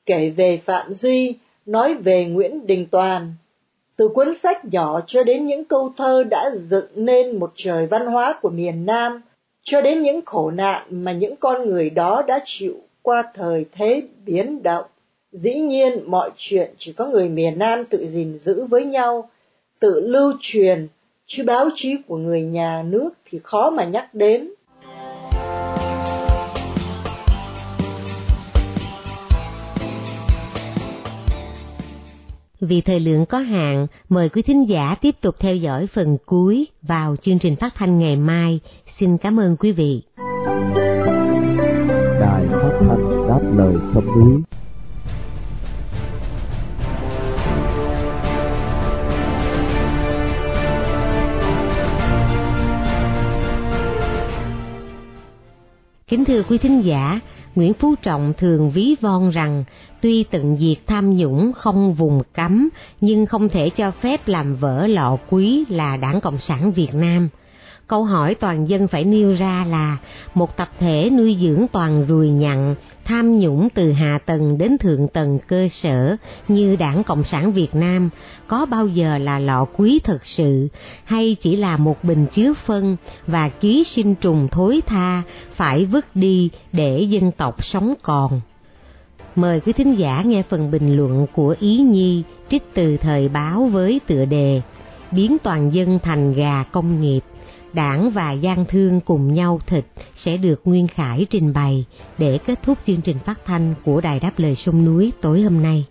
kể 0.07 0.31
về 0.37 0.61
Phạm 0.64 0.94
Duy, 0.94 1.37
nói 1.66 1.94
về 1.94 2.24
Nguyễn 2.24 2.66
Đình 2.66 2.87
Toàn. 2.90 3.35
Từ 3.96 4.09
cuốn 4.09 4.35
sách 4.35 4.64
nhỏ 4.64 5.01
cho 5.07 5.22
đến 5.22 5.46
những 5.46 5.64
câu 5.64 5.92
thơ 5.96 6.22
đã 6.22 6.51
dựng 6.55 6.87
nên 6.94 7.38
một 7.38 7.53
trời 7.55 7.87
văn 7.87 8.07
hóa 8.07 8.38
của 8.42 8.51
miền 8.51 8.87
Nam, 8.87 9.22
cho 9.62 9.81
đến 9.81 10.03
những 10.03 10.20
khổ 10.27 10.51
nạn 10.51 10.87
mà 10.90 11.12
những 11.12 11.37
con 11.37 11.66
người 11.66 11.90
đó 11.90 12.22
đã 12.27 12.40
chịu 12.44 12.74
qua 13.03 13.22
thời 13.35 13.64
thế 13.72 14.03
biến 14.27 14.62
động. 14.62 14.85
Dĩ 15.33 15.55
nhiên 15.55 16.01
mọi 16.07 16.31
chuyện 16.37 16.70
chỉ 16.79 16.92
có 16.92 17.07
người 17.07 17.29
miền 17.29 17.59
Nam 17.59 17.85
tự 17.85 18.07
gìn 18.07 18.38
giữ 18.38 18.64
với 18.64 18.85
nhau, 18.85 19.31
tự 19.79 20.01
lưu 20.01 20.33
truyền, 20.40 20.88
chứ 21.30 21.44
báo 21.46 21.68
chí 21.74 21.96
của 22.06 22.16
người 22.16 22.42
nhà 22.42 22.82
nước 22.86 23.10
thì 23.24 23.40
khó 23.42 23.70
mà 23.70 23.84
nhắc 23.84 24.14
đến. 24.14 24.48
Vì 32.60 32.80
thời 32.80 33.00
lượng 33.00 33.26
có 33.26 33.38
hạn, 33.38 33.86
mời 34.08 34.28
quý 34.28 34.42
thính 34.42 34.68
giả 34.68 34.94
tiếp 35.00 35.14
tục 35.20 35.34
theo 35.38 35.56
dõi 35.56 35.86
phần 35.86 36.18
cuối 36.26 36.66
vào 36.82 37.16
chương 37.22 37.38
trình 37.38 37.56
phát 37.56 37.74
thanh 37.74 37.98
ngày 37.98 38.16
mai. 38.16 38.60
Xin 38.98 39.18
cảm 39.18 39.40
ơn 39.40 39.56
quý 39.56 39.72
vị. 39.72 40.02
Đài 42.20 42.46
phát 42.52 42.78
thanh 42.80 43.28
đáp 43.28 43.40
lời 43.56 43.74
sông 43.94 44.06
núi 44.06 44.42
quý 56.48 56.58
thính 56.58 56.82
giả, 56.84 57.20
Nguyễn 57.54 57.74
Phú 57.74 57.94
Trọng 58.02 58.32
thường 58.38 58.70
ví 58.70 58.94
von 59.00 59.30
rằng 59.30 59.64
tuy 60.00 60.24
tận 60.24 60.56
diệt 60.61 60.87
tham 60.87 61.16
nhũng 61.16 61.52
không 61.52 61.94
vùng 61.94 62.22
cấm 62.32 62.68
nhưng 63.00 63.26
không 63.26 63.48
thể 63.48 63.70
cho 63.70 63.90
phép 63.90 64.28
làm 64.28 64.56
vỡ 64.56 64.87
lọ 64.87 65.16
quý 65.30 65.64
là 65.68 65.96
Đảng 65.96 66.20
Cộng 66.20 66.38
sản 66.38 66.72
Việt 66.72 66.94
Nam 66.94 67.28
câu 67.88 68.05
hỏi 68.05 68.35
toàn 68.35 68.68
dân 68.68 68.88
phải 68.88 69.05
nêu 69.05 69.35
ra 69.35 69.66
là 69.68 69.96
một 70.35 70.57
tập 70.57 70.70
thể 70.79 71.11
nuôi 71.12 71.37
dưỡng 71.40 71.66
toàn 71.72 72.05
rùi 72.09 72.29
nhặn, 72.29 72.74
tham 73.05 73.38
nhũng 73.38 73.68
từ 73.74 73.92
hạ 73.92 74.18
tầng 74.27 74.59
đến 74.59 74.79
thượng 74.79 75.09
tầng 75.09 75.38
cơ 75.48 75.68
sở 75.68 76.16
như 76.48 76.77
đảng 76.77 77.05
Cộng 77.05 77.24
sản 77.24 77.53
Việt 77.53 77.74
Nam 77.74 78.11
có 78.46 78.66
bao 78.66 78.87
giờ 78.87 79.18
là 79.18 79.38
lọ 79.38 79.66
quý 79.77 80.01
thật 80.05 80.27
sự 80.27 80.68
hay 81.05 81.37
chỉ 81.40 81.57
là 81.57 81.77
một 81.77 82.05
bình 82.05 82.27
chứa 82.35 82.53
phân 82.66 82.96
và 83.27 83.48
ký 83.48 83.85
sinh 83.85 84.14
trùng 84.14 84.48
thối 84.51 84.81
tha 84.87 85.22
phải 85.55 85.85
vứt 85.85 86.07
đi 86.14 86.51
để 86.72 87.01
dân 87.01 87.33
tộc 87.33 87.64
sống 87.64 87.94
còn. 88.03 88.40
Mời 89.37 89.61
quý 89.61 89.72
thính 89.72 89.98
giả 89.98 90.22
nghe 90.22 90.42
phần 90.42 90.70
bình 90.70 90.96
luận 90.96 91.27
của 91.33 91.57
Ý 91.61 91.79
Nhi 91.79 92.22
trích 92.51 92.74
từ 92.74 92.96
thời 92.96 93.29
báo 93.29 93.64
với 93.66 94.01
tựa 94.07 94.24
đề 94.24 94.61
Biến 95.11 95.37
toàn 95.42 95.74
dân 95.74 95.98
thành 96.03 96.35
gà 96.35 96.64
công 96.72 97.01
nghiệp 97.01 97.20
đảng 97.78 98.10
và 98.10 98.32
gian 98.32 98.64
thương 98.64 99.00
cùng 99.00 99.34
nhau 99.34 99.60
thịt 99.66 99.84
sẽ 100.14 100.36
được 100.36 100.60
Nguyên 100.64 100.88
Khải 100.88 101.26
trình 101.30 101.52
bày 101.52 101.84
để 102.18 102.38
kết 102.46 102.62
thúc 102.62 102.78
chương 102.86 103.00
trình 103.00 103.18
phát 103.18 103.44
thanh 103.44 103.74
của 103.84 104.00
Đài 104.00 104.20
Đáp 104.20 104.32
Lời 104.36 104.54
Sông 104.54 104.84
Núi 104.84 105.12
tối 105.20 105.40
hôm 105.40 105.62
nay. 105.62 105.86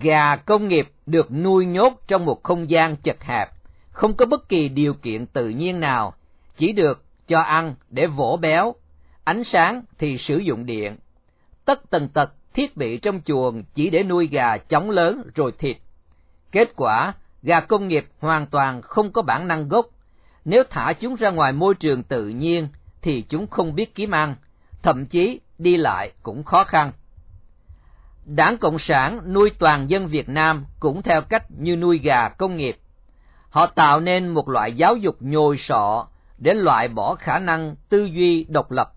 Gà 0.00 0.36
công 0.36 0.68
nghiệp 0.68 0.88
được 1.06 1.32
nuôi 1.32 1.66
nhốt 1.66 1.92
trong 2.08 2.24
một 2.24 2.42
không 2.42 2.70
gian 2.70 2.96
chật 2.96 3.22
hẹp, 3.22 3.48
không 3.90 4.14
có 4.16 4.26
bất 4.26 4.48
kỳ 4.48 4.68
điều 4.68 4.94
kiện 4.94 5.26
tự 5.26 5.48
nhiên 5.48 5.80
nào, 5.80 6.14
chỉ 6.56 6.72
được 6.72 7.04
cho 7.28 7.40
ăn 7.40 7.74
để 7.90 8.06
vỗ 8.06 8.38
béo, 8.42 8.74
ánh 9.24 9.44
sáng 9.44 9.82
thì 9.98 10.18
sử 10.18 10.38
dụng 10.38 10.66
điện. 10.66 10.96
Tất 11.64 11.90
tần 11.90 12.08
tật 12.08 12.32
thiết 12.54 12.76
bị 12.76 12.98
trong 12.98 13.20
chuồng 13.24 13.62
chỉ 13.74 13.90
để 13.90 14.02
nuôi 14.02 14.26
gà 14.26 14.56
chóng 14.56 14.90
lớn 14.90 15.22
rồi 15.34 15.52
thịt. 15.58 15.76
Kết 16.52 16.68
quả, 16.76 17.14
gà 17.42 17.60
công 17.60 17.88
nghiệp 17.88 18.06
hoàn 18.18 18.46
toàn 18.46 18.82
không 18.82 19.12
có 19.12 19.22
bản 19.22 19.48
năng 19.48 19.68
gốc. 19.68 19.86
Nếu 20.44 20.62
thả 20.70 20.92
chúng 20.92 21.14
ra 21.14 21.30
ngoài 21.30 21.52
môi 21.52 21.74
trường 21.74 22.02
tự 22.02 22.28
nhiên 22.28 22.68
thì 23.02 23.24
chúng 23.28 23.46
không 23.46 23.74
biết 23.74 23.94
kiếm 23.94 24.10
ăn, 24.10 24.34
thậm 24.82 25.06
chí 25.06 25.40
đi 25.58 25.76
lại 25.76 26.12
cũng 26.22 26.44
khó 26.44 26.64
khăn. 26.64 26.92
Đảng 28.24 28.58
Cộng 28.58 28.78
sản 28.78 29.32
nuôi 29.32 29.50
toàn 29.58 29.90
dân 29.90 30.06
Việt 30.06 30.28
Nam 30.28 30.66
cũng 30.80 31.02
theo 31.02 31.22
cách 31.22 31.44
như 31.58 31.76
nuôi 31.76 31.98
gà 31.98 32.28
công 32.28 32.56
nghiệp. 32.56 32.76
Họ 33.50 33.66
tạo 33.66 34.00
nên 34.00 34.28
một 34.28 34.48
loại 34.48 34.72
giáo 34.72 34.96
dục 34.96 35.16
nhồi 35.20 35.56
sọ 35.56 36.06
để 36.38 36.54
loại 36.54 36.88
bỏ 36.88 37.14
khả 37.14 37.38
năng 37.38 37.74
tư 37.88 38.04
duy 38.04 38.46
độc 38.48 38.70
lập. 38.70 38.92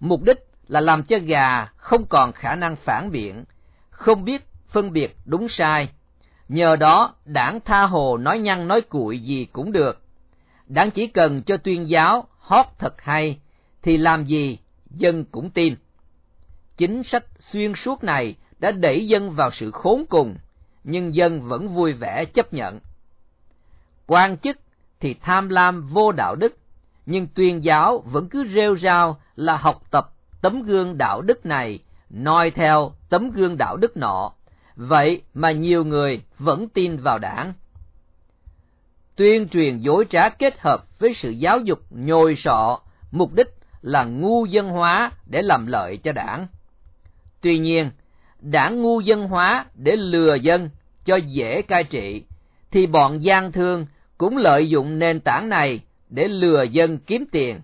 Mục 0.00 0.22
đích 0.22 0.38
là 0.68 0.80
làm 0.80 1.02
cho 1.02 1.16
gà 1.24 1.64
không 1.64 2.06
còn 2.06 2.32
khả 2.32 2.54
năng 2.54 2.76
phản 2.76 3.10
biện, 3.10 3.44
không 3.90 4.24
biết 4.24 4.46
phân 4.68 4.92
biệt 4.92 5.16
đúng 5.24 5.48
sai. 5.48 5.88
Nhờ 6.48 6.76
đó, 6.76 7.14
đảng 7.24 7.60
tha 7.60 7.82
hồ 7.82 8.16
nói 8.16 8.38
nhăn 8.38 8.68
nói 8.68 8.80
cuội 8.80 9.18
gì 9.18 9.44
cũng 9.52 9.72
được. 9.72 10.02
Đảng 10.66 10.90
chỉ 10.90 11.06
cần 11.06 11.42
cho 11.42 11.56
tuyên 11.56 11.88
giáo 11.88 12.26
hót 12.38 12.66
thật 12.78 13.02
hay, 13.02 13.38
thì 13.82 13.96
làm 13.96 14.24
gì 14.24 14.58
dân 14.90 15.24
cũng 15.24 15.50
tin. 15.50 15.76
Chính 16.76 17.02
sách 17.02 17.24
xuyên 17.38 17.74
suốt 17.74 18.04
này 18.04 18.34
đã 18.58 18.70
đẩy 18.70 19.08
dân 19.08 19.30
vào 19.30 19.50
sự 19.50 19.70
khốn 19.70 20.04
cùng, 20.08 20.36
nhưng 20.84 21.14
dân 21.14 21.42
vẫn 21.42 21.68
vui 21.68 21.92
vẻ 21.92 22.24
chấp 22.24 22.52
nhận. 22.52 22.80
Quan 24.06 24.38
chức 24.38 24.56
thì 25.00 25.14
tham 25.14 25.48
lam 25.48 25.86
vô 25.86 26.12
đạo 26.12 26.34
đức, 26.34 26.56
nhưng 27.06 27.26
tuyên 27.26 27.64
giáo 27.64 28.02
vẫn 28.06 28.28
cứ 28.28 28.44
rêu 28.54 28.76
rao 28.76 29.20
là 29.36 29.56
học 29.56 29.82
tập 29.90 30.15
tấm 30.46 30.62
gương 30.62 30.98
đạo 30.98 31.22
đức 31.22 31.46
này 31.46 31.78
noi 32.10 32.50
theo 32.50 32.92
tấm 33.08 33.30
gương 33.30 33.56
đạo 33.56 33.76
đức 33.76 33.96
nọ, 33.96 34.32
vậy 34.76 35.22
mà 35.34 35.50
nhiều 35.50 35.84
người 35.84 36.22
vẫn 36.38 36.68
tin 36.68 36.96
vào 36.96 37.18
đảng. 37.18 37.52
Tuyên 39.16 39.48
truyền 39.48 39.78
dối 39.78 40.04
trá 40.10 40.28
kết 40.28 40.60
hợp 40.60 40.98
với 40.98 41.14
sự 41.14 41.30
giáo 41.30 41.58
dục 41.58 41.78
nhồi 41.90 42.34
sọ, 42.36 42.80
mục 43.10 43.34
đích 43.34 43.48
là 43.82 44.04
ngu 44.04 44.44
dân 44.44 44.68
hóa 44.68 45.10
để 45.26 45.42
làm 45.42 45.66
lợi 45.66 45.96
cho 45.96 46.12
đảng. 46.12 46.46
Tuy 47.40 47.58
nhiên, 47.58 47.90
đảng 48.40 48.82
ngu 48.82 49.00
dân 49.00 49.28
hóa 49.28 49.66
để 49.74 49.96
lừa 49.96 50.34
dân 50.34 50.70
cho 51.04 51.16
dễ 51.16 51.62
cai 51.62 51.84
trị, 51.84 52.24
thì 52.70 52.86
bọn 52.86 53.22
gian 53.22 53.52
thương 53.52 53.86
cũng 54.18 54.36
lợi 54.36 54.68
dụng 54.68 54.98
nền 54.98 55.20
tảng 55.20 55.48
này 55.48 55.80
để 56.08 56.28
lừa 56.28 56.62
dân 56.62 56.98
kiếm 56.98 57.24
tiền 57.32 57.60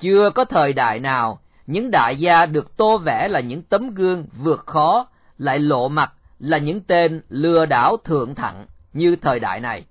chưa 0.00 0.30
có 0.30 0.44
thời 0.44 0.72
đại 0.72 1.00
nào 1.00 1.40
những 1.70 1.90
đại 1.90 2.16
gia 2.16 2.46
được 2.46 2.76
tô 2.76 2.98
vẽ 2.98 3.28
là 3.28 3.40
những 3.40 3.62
tấm 3.62 3.94
gương 3.94 4.26
vượt 4.38 4.66
khó, 4.66 5.08
lại 5.38 5.58
lộ 5.58 5.88
mặt 5.88 6.12
là 6.38 6.58
những 6.58 6.80
tên 6.80 7.20
lừa 7.28 7.66
đảo 7.66 7.96
thượng 8.04 8.34
thặng 8.34 8.66
như 8.92 9.16
thời 9.16 9.40
đại 9.40 9.60
này. 9.60 9.84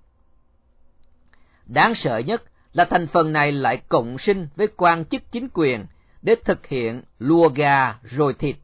Đáng 1.65 1.95
sợ 1.95 2.17
nhất 2.17 2.43
là 2.73 2.85
thành 2.85 3.07
phần 3.07 3.33
này 3.33 3.51
lại 3.51 3.81
cộng 3.89 4.17
sinh 4.17 4.47
với 4.55 4.67
quan 4.77 5.05
chức 5.05 5.31
chính 5.31 5.47
quyền 5.53 5.85
để 6.21 6.35
thực 6.45 6.67
hiện 6.67 7.01
lùa 7.19 7.49
gà 7.49 7.95
rồi 8.03 8.33
thịt 8.33 8.55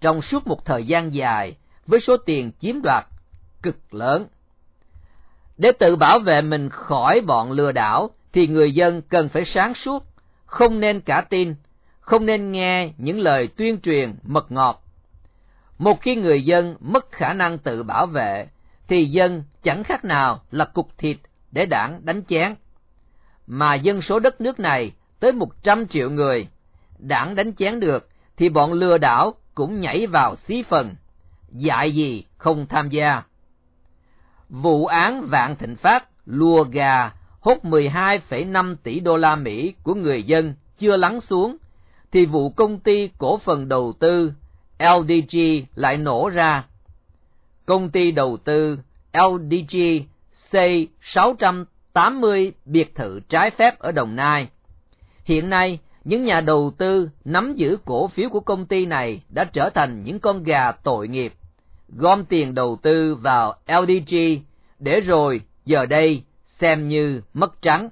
trong 0.00 0.22
suốt 0.22 0.46
một 0.46 0.64
thời 0.64 0.84
gian 0.84 1.14
dài 1.14 1.56
với 1.86 2.00
số 2.00 2.16
tiền 2.16 2.52
chiếm 2.60 2.82
đoạt 2.82 3.06
cực 3.62 3.94
lớn. 3.94 4.26
Để 5.58 5.72
tự 5.72 5.96
bảo 5.96 6.18
vệ 6.18 6.40
mình 6.40 6.68
khỏi 6.68 7.20
bọn 7.20 7.52
lừa 7.52 7.72
đảo 7.72 8.10
thì 8.32 8.46
người 8.46 8.72
dân 8.72 9.02
cần 9.02 9.28
phải 9.28 9.44
sáng 9.44 9.74
suốt, 9.74 10.06
không 10.46 10.80
nên 10.80 11.00
cả 11.00 11.26
tin, 11.30 11.54
không 12.06 12.26
nên 12.26 12.52
nghe 12.52 12.92
những 12.98 13.20
lời 13.20 13.48
tuyên 13.56 13.80
truyền 13.80 14.14
mật 14.22 14.52
ngọt. 14.52 14.82
Một 15.78 16.00
khi 16.00 16.16
người 16.16 16.42
dân 16.42 16.76
mất 16.80 17.12
khả 17.12 17.32
năng 17.32 17.58
tự 17.58 17.82
bảo 17.82 18.06
vệ 18.06 18.46
thì 18.88 19.04
dân 19.04 19.42
chẳng 19.62 19.84
khác 19.84 20.04
nào 20.04 20.42
là 20.50 20.64
cục 20.64 20.98
thịt 20.98 21.16
để 21.52 21.66
đảng 21.66 22.00
đánh 22.04 22.22
chén. 22.24 22.54
Mà 23.46 23.74
dân 23.74 24.00
số 24.00 24.18
đất 24.18 24.40
nước 24.40 24.60
này 24.60 24.92
tới 25.20 25.32
một 25.32 25.62
trăm 25.62 25.86
triệu 25.86 26.10
người, 26.10 26.48
đảng 26.98 27.34
đánh 27.34 27.54
chén 27.54 27.80
được 27.80 28.08
thì 28.36 28.48
bọn 28.48 28.72
lừa 28.72 28.98
đảo 28.98 29.34
cũng 29.54 29.80
nhảy 29.80 30.06
vào 30.06 30.36
xí 30.36 30.62
phần, 30.62 30.94
dại 31.50 31.92
gì 31.92 32.24
không 32.36 32.66
tham 32.66 32.88
gia. 32.88 33.22
Vụ 34.48 34.86
án 34.86 35.26
Vạn 35.26 35.56
Thịnh 35.56 35.76
Phát 35.76 36.08
lùa 36.26 36.64
gà 36.64 37.12
hút 37.40 37.64
12,5 37.64 38.76
tỷ 38.82 39.00
đô 39.00 39.16
la 39.16 39.36
Mỹ 39.36 39.74
của 39.82 39.94
người 39.94 40.22
dân 40.22 40.54
chưa 40.78 40.96
lắng 40.96 41.20
xuống, 41.20 41.56
thì 42.12 42.26
vụ 42.26 42.50
công 42.50 42.80
ty 42.80 43.10
cổ 43.18 43.38
phần 43.38 43.68
đầu 43.68 43.92
tư 43.98 44.32
LDG 44.78 45.38
lại 45.74 45.98
nổ 45.98 46.28
ra. 46.28 46.64
Công 47.66 47.90
ty 47.90 48.10
đầu 48.10 48.36
tư 48.36 48.78
LDG 49.12 49.78
xây 50.32 50.88
680 51.00 52.52
biệt 52.64 52.94
thự 52.94 53.20
trái 53.28 53.50
phép 53.50 53.78
ở 53.78 53.92
Đồng 53.92 54.16
Nai. 54.16 54.48
Hiện 55.24 55.50
nay, 55.50 55.78
những 56.04 56.24
nhà 56.24 56.40
đầu 56.40 56.72
tư 56.78 57.08
nắm 57.24 57.54
giữ 57.54 57.76
cổ 57.84 58.08
phiếu 58.08 58.28
của 58.28 58.40
công 58.40 58.66
ty 58.66 58.86
này 58.86 59.20
đã 59.28 59.44
trở 59.44 59.70
thành 59.70 60.04
những 60.04 60.20
con 60.20 60.42
gà 60.42 60.72
tội 60.72 61.08
nghiệp, 61.08 61.32
gom 61.88 62.24
tiền 62.24 62.54
đầu 62.54 62.78
tư 62.82 63.14
vào 63.14 63.54
LDG 63.66 64.16
để 64.78 65.00
rồi 65.00 65.40
giờ 65.64 65.86
đây 65.86 66.22
xem 66.60 66.88
như 66.88 67.22
mất 67.34 67.62
trắng. 67.62 67.88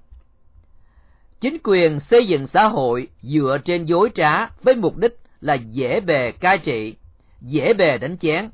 Chính 1.41 1.59
quyền 1.65 2.01
xây 2.01 2.27
dựng 2.27 2.47
xã 2.47 2.65
hội 2.65 3.09
dựa 3.23 3.59
trên 3.65 3.85
dối 3.85 4.11
trá 4.15 4.47
với 4.63 4.75
mục 4.75 4.97
đích 4.97 5.19
là 5.41 5.55
dễ 5.55 6.01
bề 6.01 6.33
cai 6.33 6.59
trị, 6.59 6.95
dễ 7.41 7.75
bề 7.75 7.99
đánh 7.99 8.19
chén. 8.19 8.51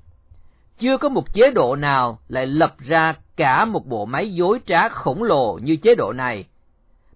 Chưa 0.79 0.97
có 0.99 1.09
một 1.09 1.35
chế 1.35 1.51
độ 1.51 1.77
nào 1.77 2.19
lại 2.29 2.47
lập 2.47 2.75
ra 2.79 3.15
cả 3.37 3.65
một 3.65 3.87
bộ 3.87 4.05
máy 4.05 4.35
dối 4.35 4.59
trá 4.67 4.89
khổng 4.89 5.23
lồ 5.23 5.59
như 5.63 5.77
chế 5.77 5.95
độ 5.95 6.13
này. 6.13 6.45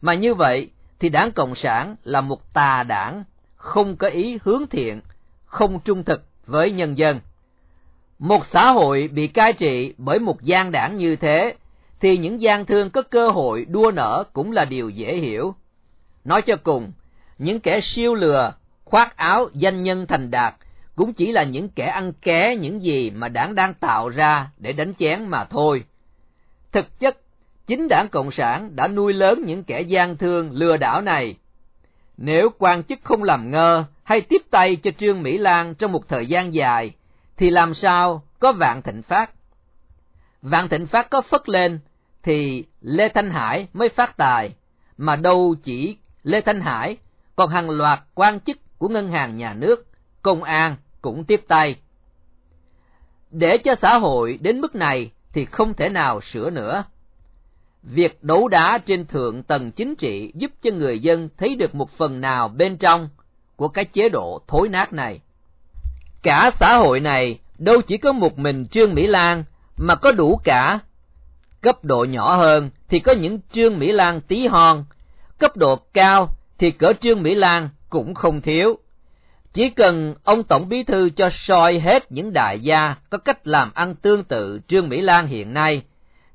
Mà 0.00 0.14
như 0.14 0.34
vậy 0.34 0.70
thì 1.00 1.08
đảng 1.08 1.32
Cộng 1.32 1.54
sản 1.54 1.96
là 2.04 2.20
một 2.20 2.54
tà 2.54 2.82
đảng, 2.88 3.24
không 3.56 3.96
có 3.96 4.08
ý 4.08 4.38
hướng 4.42 4.66
thiện, 4.66 5.00
không 5.46 5.80
trung 5.80 6.04
thực 6.04 6.22
với 6.46 6.70
nhân 6.70 6.98
dân. 6.98 7.20
Một 8.18 8.46
xã 8.46 8.70
hội 8.70 9.08
bị 9.12 9.26
cai 9.26 9.52
trị 9.52 9.94
bởi 9.98 10.18
một 10.18 10.42
gian 10.42 10.72
đảng 10.72 10.96
như 10.96 11.16
thế, 11.16 11.54
thì 12.04 12.16
những 12.16 12.40
gian 12.40 12.66
thương 12.66 12.90
có 12.90 13.02
cơ 13.02 13.28
hội 13.28 13.66
đua 13.68 13.90
nở 13.90 14.24
cũng 14.32 14.52
là 14.52 14.64
điều 14.64 14.90
dễ 14.90 15.16
hiểu. 15.16 15.54
Nói 16.24 16.42
cho 16.42 16.56
cùng, 16.56 16.92
những 17.38 17.60
kẻ 17.60 17.80
siêu 17.80 18.14
lừa, 18.14 18.52
khoác 18.84 19.16
áo 19.16 19.48
danh 19.52 19.82
nhân 19.82 20.06
thành 20.06 20.30
đạt 20.30 20.54
cũng 20.96 21.12
chỉ 21.12 21.32
là 21.32 21.42
những 21.42 21.68
kẻ 21.68 21.86
ăn 21.86 22.12
ké 22.12 22.56
những 22.60 22.82
gì 22.82 23.10
mà 23.10 23.28
đảng 23.28 23.54
đang 23.54 23.74
tạo 23.74 24.08
ra 24.08 24.50
để 24.58 24.72
đánh 24.72 24.94
chén 24.98 25.28
mà 25.28 25.44
thôi. 25.44 25.84
Thực 26.72 26.98
chất, 26.98 27.16
chính 27.66 27.88
đảng 27.88 28.08
Cộng 28.08 28.30
sản 28.30 28.76
đã 28.76 28.88
nuôi 28.88 29.12
lớn 29.12 29.42
những 29.46 29.64
kẻ 29.64 29.80
gian 29.80 30.16
thương 30.16 30.50
lừa 30.52 30.76
đảo 30.76 31.00
này. 31.00 31.36
Nếu 32.16 32.48
quan 32.58 32.82
chức 32.82 32.98
không 33.02 33.22
làm 33.22 33.50
ngơ 33.50 33.84
hay 34.02 34.20
tiếp 34.20 34.42
tay 34.50 34.76
cho 34.76 34.90
Trương 34.98 35.22
Mỹ 35.22 35.38
Lan 35.38 35.74
trong 35.74 35.92
một 35.92 36.08
thời 36.08 36.26
gian 36.26 36.54
dài, 36.54 36.92
thì 37.36 37.50
làm 37.50 37.74
sao 37.74 38.22
có 38.38 38.52
vạn 38.52 38.82
thịnh 38.82 39.02
phát? 39.02 39.30
Vạn 40.42 40.68
thịnh 40.68 40.86
phát 40.86 41.10
có 41.10 41.20
phất 41.20 41.48
lên, 41.48 41.80
thì 42.24 42.64
Lê 42.80 43.08
Thanh 43.08 43.30
Hải 43.30 43.66
mới 43.72 43.88
phát 43.88 44.16
tài, 44.16 44.50
mà 44.96 45.16
đâu 45.16 45.54
chỉ 45.62 45.96
Lê 46.22 46.40
Thanh 46.40 46.60
Hải, 46.60 46.96
còn 47.36 47.50
hàng 47.50 47.70
loạt 47.70 48.00
quan 48.14 48.40
chức 48.40 48.56
của 48.78 48.88
ngân 48.88 49.08
hàng 49.08 49.36
nhà 49.36 49.54
nước, 49.54 49.86
công 50.22 50.42
an 50.42 50.76
cũng 51.02 51.24
tiếp 51.24 51.44
tay. 51.48 51.76
Để 53.30 53.58
cho 53.58 53.74
xã 53.74 53.98
hội 53.98 54.38
đến 54.42 54.60
mức 54.60 54.74
này 54.74 55.10
thì 55.32 55.44
không 55.44 55.74
thể 55.74 55.88
nào 55.88 56.20
sửa 56.20 56.50
nữa. 56.50 56.84
Việc 57.82 58.24
đấu 58.24 58.48
đá 58.48 58.78
trên 58.86 59.06
thượng 59.06 59.42
tầng 59.42 59.70
chính 59.70 59.94
trị 59.96 60.32
giúp 60.34 60.50
cho 60.62 60.70
người 60.70 60.98
dân 60.98 61.28
thấy 61.36 61.54
được 61.54 61.74
một 61.74 61.90
phần 61.90 62.20
nào 62.20 62.48
bên 62.48 62.76
trong 62.76 63.08
của 63.56 63.68
cái 63.68 63.84
chế 63.84 64.08
độ 64.08 64.42
thối 64.48 64.68
nát 64.68 64.92
này. 64.92 65.20
Cả 66.22 66.50
xã 66.60 66.76
hội 66.76 67.00
này 67.00 67.38
đâu 67.58 67.80
chỉ 67.82 67.96
có 67.96 68.12
một 68.12 68.38
mình 68.38 68.66
Trương 68.66 68.94
Mỹ 68.94 69.06
Lan 69.06 69.44
mà 69.76 69.94
có 69.94 70.12
đủ 70.12 70.40
cả. 70.44 70.78
Cấp 71.64 71.84
độ 71.84 72.06
nhỏ 72.10 72.36
hơn 72.36 72.70
thì 72.88 72.98
có 72.98 73.12
những 73.12 73.38
Trương 73.52 73.78
Mỹ 73.78 73.92
Lan 73.92 74.20
tí 74.20 74.46
hon, 74.46 74.84
cấp 75.38 75.56
độ 75.56 75.76
cao 75.94 76.28
thì 76.58 76.70
cỡ 76.70 76.92
Trương 77.00 77.22
Mỹ 77.22 77.34
Lan 77.34 77.68
cũng 77.88 78.14
không 78.14 78.40
thiếu. 78.40 78.78
Chỉ 79.52 79.70
cần 79.70 80.14
ông 80.24 80.42
Tổng 80.42 80.68
Bí 80.68 80.82
Thư 80.82 81.10
cho 81.10 81.30
soi 81.30 81.78
hết 81.78 82.12
những 82.12 82.32
đại 82.32 82.60
gia 82.60 82.94
có 83.10 83.18
cách 83.18 83.46
làm 83.46 83.70
ăn 83.74 83.94
tương 83.94 84.24
tự 84.24 84.60
Trương 84.68 84.88
Mỹ 84.88 85.00
Lan 85.00 85.26
hiện 85.26 85.52
nay, 85.52 85.82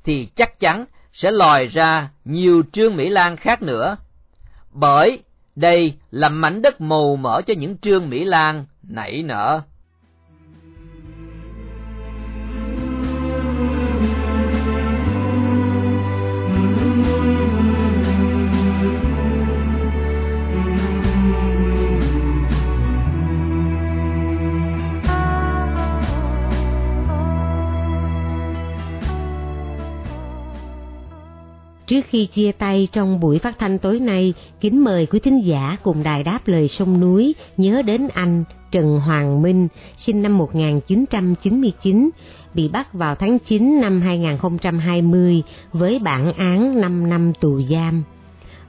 thì 0.03 0.27
chắc 0.35 0.59
chắn 0.59 0.85
sẽ 1.11 1.31
lòi 1.31 1.67
ra 1.67 2.09
nhiều 2.25 2.63
Trương 2.71 2.95
Mỹ 2.95 3.09
Lan 3.09 3.35
khác 3.35 3.61
nữa. 3.61 3.97
Bởi 4.71 5.19
đây 5.55 5.93
là 6.11 6.29
mảnh 6.29 6.61
đất 6.61 6.81
màu 6.81 7.15
mỡ 7.15 7.41
cho 7.41 7.53
những 7.57 7.77
Trương 7.77 8.09
Mỹ 8.09 8.23
Lan 8.23 8.65
nảy 8.83 9.23
nở. 9.23 9.61
Trước 31.89 32.05
khi 32.09 32.25
chia 32.25 32.51
tay 32.51 32.87
trong 32.91 33.19
buổi 33.19 33.39
phát 33.39 33.59
thanh 33.59 33.79
tối 33.79 33.99
nay, 33.99 34.33
kính 34.61 34.83
mời 34.83 35.05
quý 35.05 35.19
thính 35.19 35.45
giả 35.45 35.77
cùng 35.83 36.03
đài 36.03 36.23
đáp 36.23 36.39
lời 36.45 36.67
sông 36.67 36.99
núi 36.99 37.35
nhớ 37.57 37.81
đến 37.81 38.07
anh 38.13 38.43
Trần 38.71 38.99
Hoàng 38.99 39.41
Minh, 39.41 39.67
sinh 39.97 40.21
năm 40.21 40.37
1999, 40.37 42.09
bị 42.53 42.67
bắt 42.67 42.93
vào 42.93 43.15
tháng 43.15 43.39
9 43.39 43.81
năm 43.81 44.01
2020 44.01 45.43
với 45.73 45.99
bản 45.99 46.33
án 46.33 46.81
5 46.81 47.09
năm 47.09 47.33
tù 47.41 47.61
giam. 47.61 48.03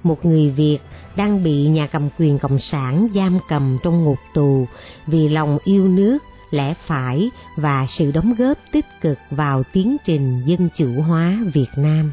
Một 0.02 0.26
người 0.26 0.50
Việt 0.50 0.78
đang 1.16 1.42
bị 1.42 1.66
nhà 1.66 1.87
cầm 1.87 2.09
quyền 2.18 2.38
Cộng 2.38 2.59
sản 2.59 3.09
giam 3.14 3.38
cầm 3.48 3.78
trong 3.83 4.04
ngục 4.04 4.18
tù 4.35 4.66
vì 5.06 5.28
lòng 5.28 5.59
yêu 5.64 5.88
nước, 5.88 6.18
lẽ 6.50 6.74
phải 6.87 7.30
và 7.56 7.87
sự 7.88 8.12
đóng 8.12 8.35
góp 8.38 8.59
tích 8.72 8.87
cực 9.00 9.18
vào 9.30 9.62
tiến 9.72 9.96
trình 10.04 10.42
dân 10.46 10.68
chủ 10.74 10.88
hóa 11.00 11.38
Việt 11.54 11.70
Nam. 11.76 12.12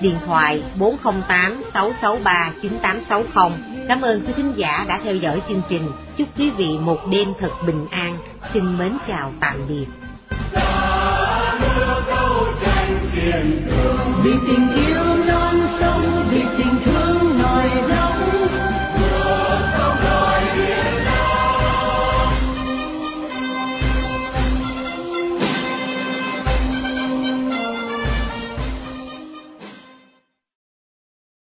điện 0.00 0.16
thoại 0.26 0.62
408 0.78 1.62
663 1.74 2.52
9860. 2.62 3.58
Cảm 3.88 4.00
ơn 4.00 4.20
quý 4.26 4.32
thính 4.36 4.52
giả 4.56 4.84
đã 4.88 5.00
theo 5.04 5.14
dõi 5.14 5.42
chương 5.48 5.62
trình. 5.68 5.82
Chúc 6.16 6.28
quý 6.38 6.50
vị 6.50 6.78
một 6.80 6.98
đêm 7.10 7.28
thật 7.40 7.50
bình 7.66 7.86
an. 7.90 8.18
Xin 8.54 8.78
mến 8.78 8.92
chào 9.08 9.32
tạm 9.40 9.56
biệt. 9.68 9.86
vì 14.24 14.32
tình 14.46 14.68
yêu 14.76 15.09